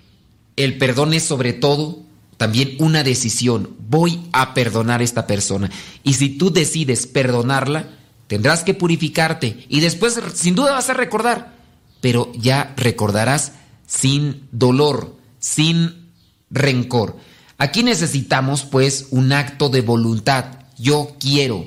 [0.56, 2.02] el perdón es sobre todo
[2.38, 3.76] también una decisión.
[3.90, 5.70] Voy a perdonar a esta persona.
[6.02, 7.90] Y si tú decides perdonarla,
[8.26, 9.66] tendrás que purificarte.
[9.68, 11.56] Y después sin duda vas a recordar.
[12.00, 13.52] Pero ya recordarás
[13.86, 16.10] sin dolor, sin
[16.50, 17.16] rencor.
[17.58, 20.46] Aquí necesitamos pues un acto de voluntad.
[20.78, 21.66] Yo quiero.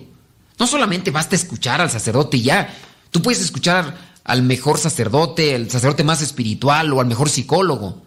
[0.60, 2.74] No solamente basta escuchar al sacerdote y ya.
[3.12, 8.02] Tú puedes escuchar al mejor sacerdote, el sacerdote más espiritual o al mejor psicólogo.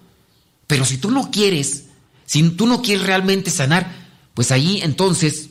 [0.66, 1.84] Pero si tú no quieres,
[2.26, 3.90] si tú no quieres realmente sanar,
[4.34, 5.50] pues ahí entonces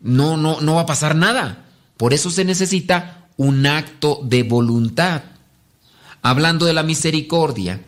[0.00, 1.66] no, no, no va a pasar nada.
[2.00, 5.20] Por eso se necesita un acto de voluntad.
[6.22, 7.84] Hablando de la misericordia,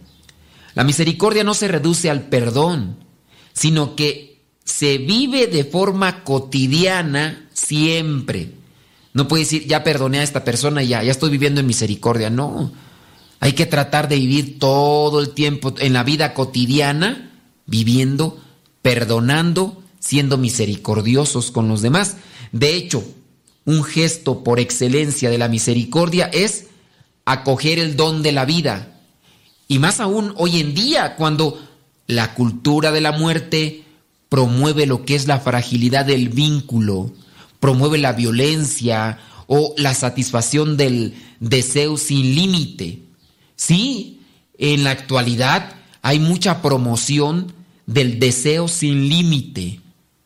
[0.75, 2.99] la misericordia no se reduce al perdón,
[3.55, 8.53] sino que se vive de forma cotidiana siempre.
[9.15, 12.29] No puedes decir, ya perdoné a esta persona, ya, ya estoy viviendo en misericordia.
[12.29, 12.71] No.
[13.41, 17.31] Hay que tratar de vivir todo el tiempo en la vida cotidiana,
[17.65, 18.39] viviendo,
[18.83, 22.19] perdonando, siendo misericordiosos con los demás.
[22.53, 23.03] De hecho,
[23.65, 26.67] un gesto por excelencia de la misericordia es
[27.25, 29.01] acoger el don de la vida.
[29.69, 31.61] Y más aún hoy en día, cuando
[32.07, 33.85] la cultura de la muerte
[34.29, 37.13] promueve lo que es la fragilidad del vínculo,
[37.61, 43.01] promueve la violencia o la satisfacción del deseo sin límite.
[43.57, 44.21] Sí,
[44.59, 47.53] en la actualidad hay mucha promoción
[47.87, 49.81] del deseo sin límite,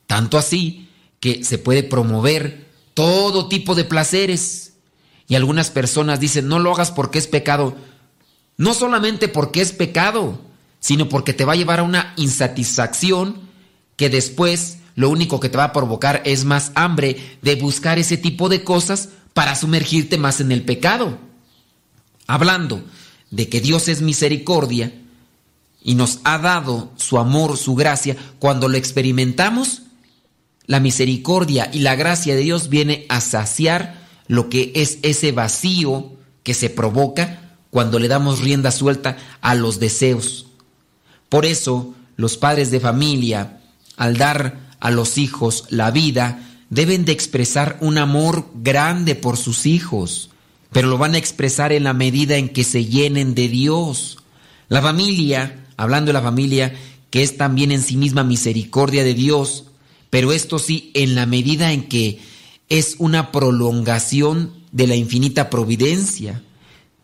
[0.07, 0.89] tanto así
[1.21, 2.66] que se puede promover
[2.97, 4.73] todo tipo de placeres.
[5.29, 7.77] Y algunas personas dicen, no lo hagas porque es pecado.
[8.57, 10.41] No solamente porque es pecado,
[10.81, 13.37] sino porque te va a llevar a una insatisfacción
[13.97, 18.17] que después lo único que te va a provocar es más hambre de buscar ese
[18.17, 21.19] tipo de cosas para sumergirte más en el pecado.
[22.27, 22.83] Hablando
[23.31, 24.95] de que Dios es misericordia
[25.83, 29.83] y nos ha dado su amor, su gracia, cuando lo experimentamos,
[30.67, 36.13] la misericordia y la gracia de Dios viene a saciar lo que es ese vacío
[36.43, 40.47] que se provoca cuando le damos rienda suelta a los deseos.
[41.29, 43.61] Por eso, los padres de familia,
[43.97, 46.41] al dar a los hijos la vida,
[46.71, 50.31] deben de expresar un amor grande por sus hijos,
[50.73, 54.19] pero lo van a expresar en la medida en que se llenen de Dios.
[54.69, 56.75] La familia, hablando de la familia,
[57.11, 59.66] que es también en sí misma misericordia de Dios,
[60.17, 62.21] pero esto sí en la medida en que
[62.71, 66.43] es una prolongación de la infinita providencia.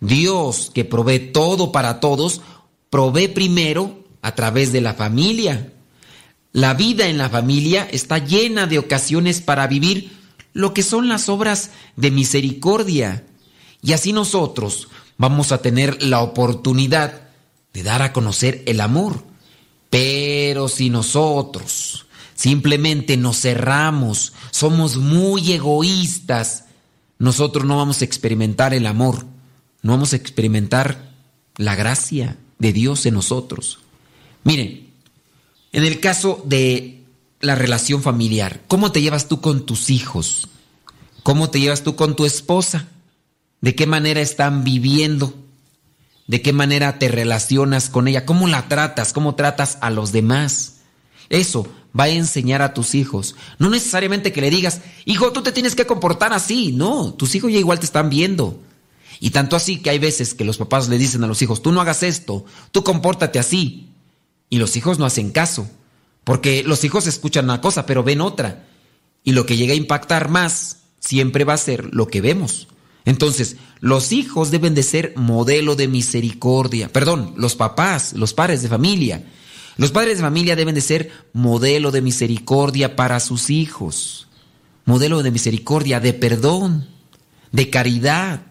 [0.00, 2.40] Dios, que provee todo para todos,
[2.88, 5.74] provee primero a través de la familia.
[6.52, 10.10] La vida en la familia está llena de ocasiones para vivir
[10.54, 13.26] lo que son las obras de misericordia.
[13.82, 14.88] Y así nosotros
[15.18, 17.28] vamos a tener la oportunidad
[17.74, 19.22] de dar a conocer el amor.
[19.90, 21.91] Pero si nosotros
[22.34, 26.64] simplemente nos cerramos, somos muy egoístas,
[27.18, 29.24] nosotros no vamos a experimentar el amor,
[29.82, 31.12] no vamos a experimentar
[31.56, 33.80] la gracia de Dios en nosotros.
[34.44, 34.90] Miren,
[35.72, 37.04] en el caso de
[37.40, 40.48] la relación familiar, ¿cómo te llevas tú con tus hijos?
[41.22, 42.88] ¿Cómo te llevas tú con tu esposa?
[43.60, 45.34] ¿De qué manera están viviendo?
[46.26, 48.26] ¿De qué manera te relacionas con ella?
[48.26, 49.12] ¿Cómo la tratas?
[49.12, 50.78] ¿Cómo tratas a los demás?
[51.28, 51.68] Eso
[51.98, 53.36] va a enseñar a tus hijos.
[53.58, 56.72] No necesariamente que le digas, hijo, tú te tienes que comportar así.
[56.72, 58.60] No, tus hijos ya igual te están viendo.
[59.20, 61.70] Y tanto así que hay veces que los papás le dicen a los hijos, tú
[61.70, 63.88] no hagas esto, tú compórtate así.
[64.48, 65.70] Y los hijos no hacen caso.
[66.24, 68.66] Porque los hijos escuchan una cosa, pero ven otra.
[69.24, 72.68] Y lo que llega a impactar más siempre va a ser lo que vemos.
[73.04, 76.88] Entonces, los hijos deben de ser modelo de misericordia.
[76.88, 79.24] Perdón, los papás, los padres de familia.
[79.76, 84.28] Los padres de familia deben de ser modelo de misericordia para sus hijos.
[84.84, 86.88] Modelo de misericordia, de perdón,
[87.52, 88.42] de caridad.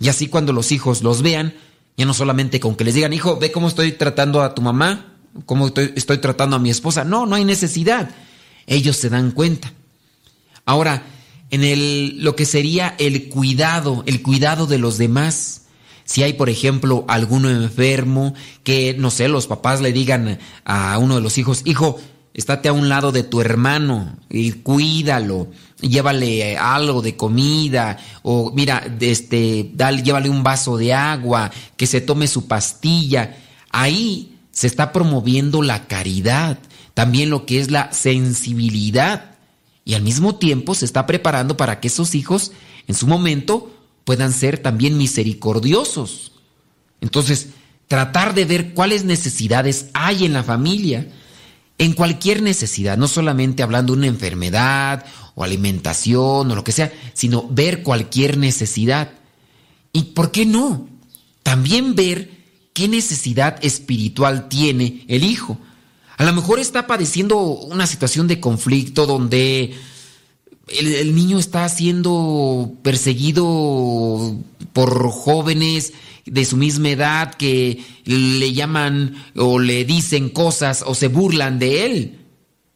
[0.00, 1.54] Y así cuando los hijos los vean,
[1.96, 5.14] ya no solamente con que les digan, hijo, ve cómo estoy tratando a tu mamá,
[5.44, 7.04] cómo estoy, estoy tratando a mi esposa.
[7.04, 8.10] No, no hay necesidad.
[8.66, 9.72] Ellos se dan cuenta.
[10.64, 11.04] Ahora,
[11.50, 15.62] en el, lo que sería el cuidado, el cuidado de los demás.
[16.10, 18.34] Si hay, por ejemplo, alguno enfermo,
[18.64, 22.00] que, no sé, los papás le digan a uno de los hijos, hijo,
[22.34, 25.46] estate a un lado de tu hermano y cuídalo,
[25.80, 32.00] llévale algo de comida, o mira, este, dale, llévale un vaso de agua, que se
[32.00, 33.36] tome su pastilla.
[33.70, 36.58] Ahí se está promoviendo la caridad,
[36.92, 39.36] también lo que es la sensibilidad
[39.84, 42.50] y al mismo tiempo se está preparando para que esos hijos
[42.88, 43.70] en su momento
[44.10, 46.32] puedan ser también misericordiosos.
[47.00, 47.50] Entonces,
[47.86, 51.06] tratar de ver cuáles necesidades hay en la familia,
[51.78, 55.06] en cualquier necesidad, no solamente hablando de una enfermedad
[55.36, 59.12] o alimentación o lo que sea, sino ver cualquier necesidad.
[59.92, 60.88] ¿Y por qué no?
[61.44, 62.32] También ver
[62.72, 65.56] qué necesidad espiritual tiene el hijo.
[66.16, 69.72] A lo mejor está padeciendo una situación de conflicto donde
[70.70, 74.36] el, niño está siendo perseguido
[74.72, 75.92] por jóvenes
[76.26, 81.86] de su misma edad que le llaman o le dicen cosas o se burlan de
[81.86, 82.18] él.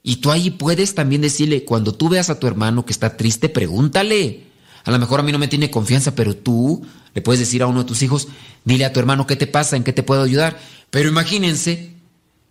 [0.03, 3.49] Y tú ahí puedes también decirle, cuando tú veas a tu hermano que está triste,
[3.49, 4.45] pregúntale.
[4.85, 6.85] A lo mejor a mí no me tiene confianza, pero tú
[7.15, 8.29] le puedes decir a uno de tus hijos,
[8.65, 10.59] dile a tu hermano qué te pasa, en qué te puedo ayudar.
[10.91, 11.95] Pero imagínense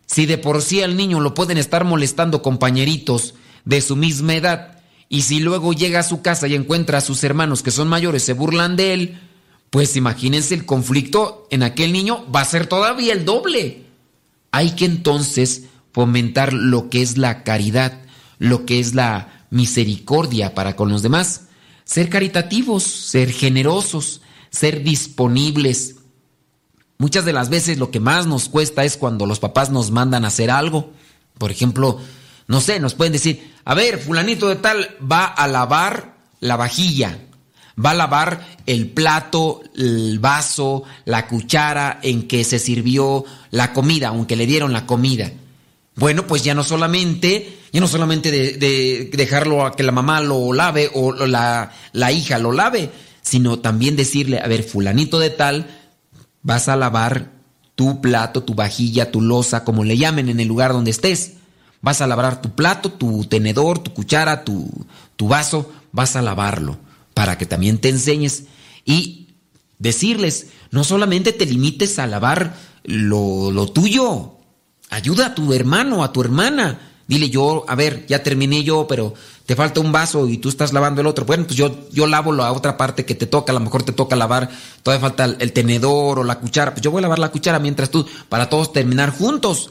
[0.08, 3.36] si de por sí al niño lo pueden estar molestando compañeritos
[3.66, 4.73] de su misma edad,
[5.14, 8.24] y si luego llega a su casa y encuentra a sus hermanos que son mayores
[8.24, 9.20] se burlan de él,
[9.70, 13.86] pues imagínense el conflicto en aquel niño va a ser todavía el doble.
[14.50, 18.02] Hay que entonces fomentar lo que es la caridad,
[18.40, 21.44] lo que es la misericordia para con los demás,
[21.84, 25.98] ser caritativos, ser generosos, ser disponibles,
[27.00, 30.24] Muchas de las veces lo que más nos cuesta es cuando los papás nos mandan
[30.24, 30.92] a hacer algo.
[31.38, 32.00] Por ejemplo,
[32.48, 37.20] no sé, nos pueden decir, a ver, fulanito de tal va a lavar la vajilla,
[37.84, 44.10] va a lavar el plato, el vaso, la cuchara en que se sirvió la comida,
[44.10, 45.32] aunque le dieron la comida.
[45.96, 50.52] Bueno, pues ya no solamente, ya no solamente de, dejarlo a que la mamá lo
[50.54, 52.90] lave o la, la hija lo lave,
[53.22, 55.68] sino también decirle, a ver, fulanito de tal,
[56.42, 57.32] vas a lavar
[57.76, 61.34] tu plato, tu vajilla, tu losa, como le llamen en el lugar donde estés.
[61.84, 64.68] Vas a lavar tu plato, tu tenedor, tu cuchara, tu,
[65.16, 66.80] tu vaso, vas a lavarlo
[67.14, 68.46] para que también te enseñes
[68.86, 69.28] y
[69.78, 74.38] decirles, no solamente te limites a lavar lo, lo tuyo,
[74.90, 76.90] ayuda a tu hermano, a tu hermana.
[77.06, 79.14] Dile yo, a ver, ya terminé yo, pero
[79.46, 81.26] te falta un vaso y tú estás lavando el otro.
[81.26, 83.92] Bueno, pues yo, yo lavo la otra parte que te toca, a lo mejor te
[83.92, 84.50] toca lavar,
[84.84, 86.72] todavía falta el, tenedor o la cuchara.
[86.72, 89.70] Pues yo voy a lavar la cuchara mientras tú, para todos terminar juntos.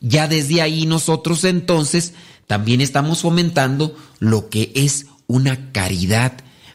[0.00, 2.14] Ya desde ahí nosotros entonces
[2.46, 6.32] también estamos fomentando lo que es una caridad,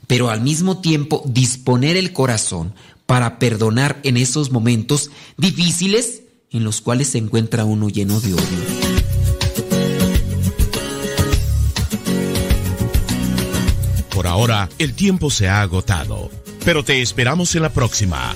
[0.08, 2.74] pero al mismo tiempo disponer el corazón
[3.06, 6.22] para perdonar en esos momentos difíciles
[6.52, 8.96] en los cuales se encuentra uno lleno de odio.
[14.14, 16.32] Por ahora, el tiempo se ha agotado,
[16.64, 18.34] pero te esperamos en la próxima,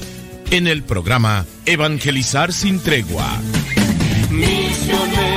[0.51, 3.39] en el programa Evangelizar sin tregua.
[4.89, 5.28] Misionero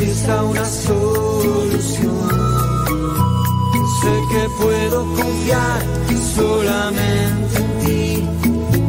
[0.00, 2.28] exista una solución.
[4.00, 5.82] Sé que puedo confiar
[6.34, 8.28] solamente en ti.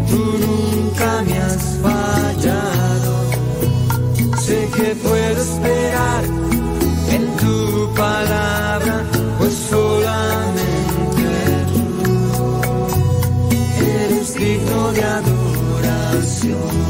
[0.10, 3.14] Tú nunca me has fallado.
[4.46, 6.24] Sé que puedo esperar
[7.10, 9.04] en tu palabra,
[9.38, 11.24] pues solamente
[11.74, 11.86] tú
[13.86, 16.81] eres digno de adoración.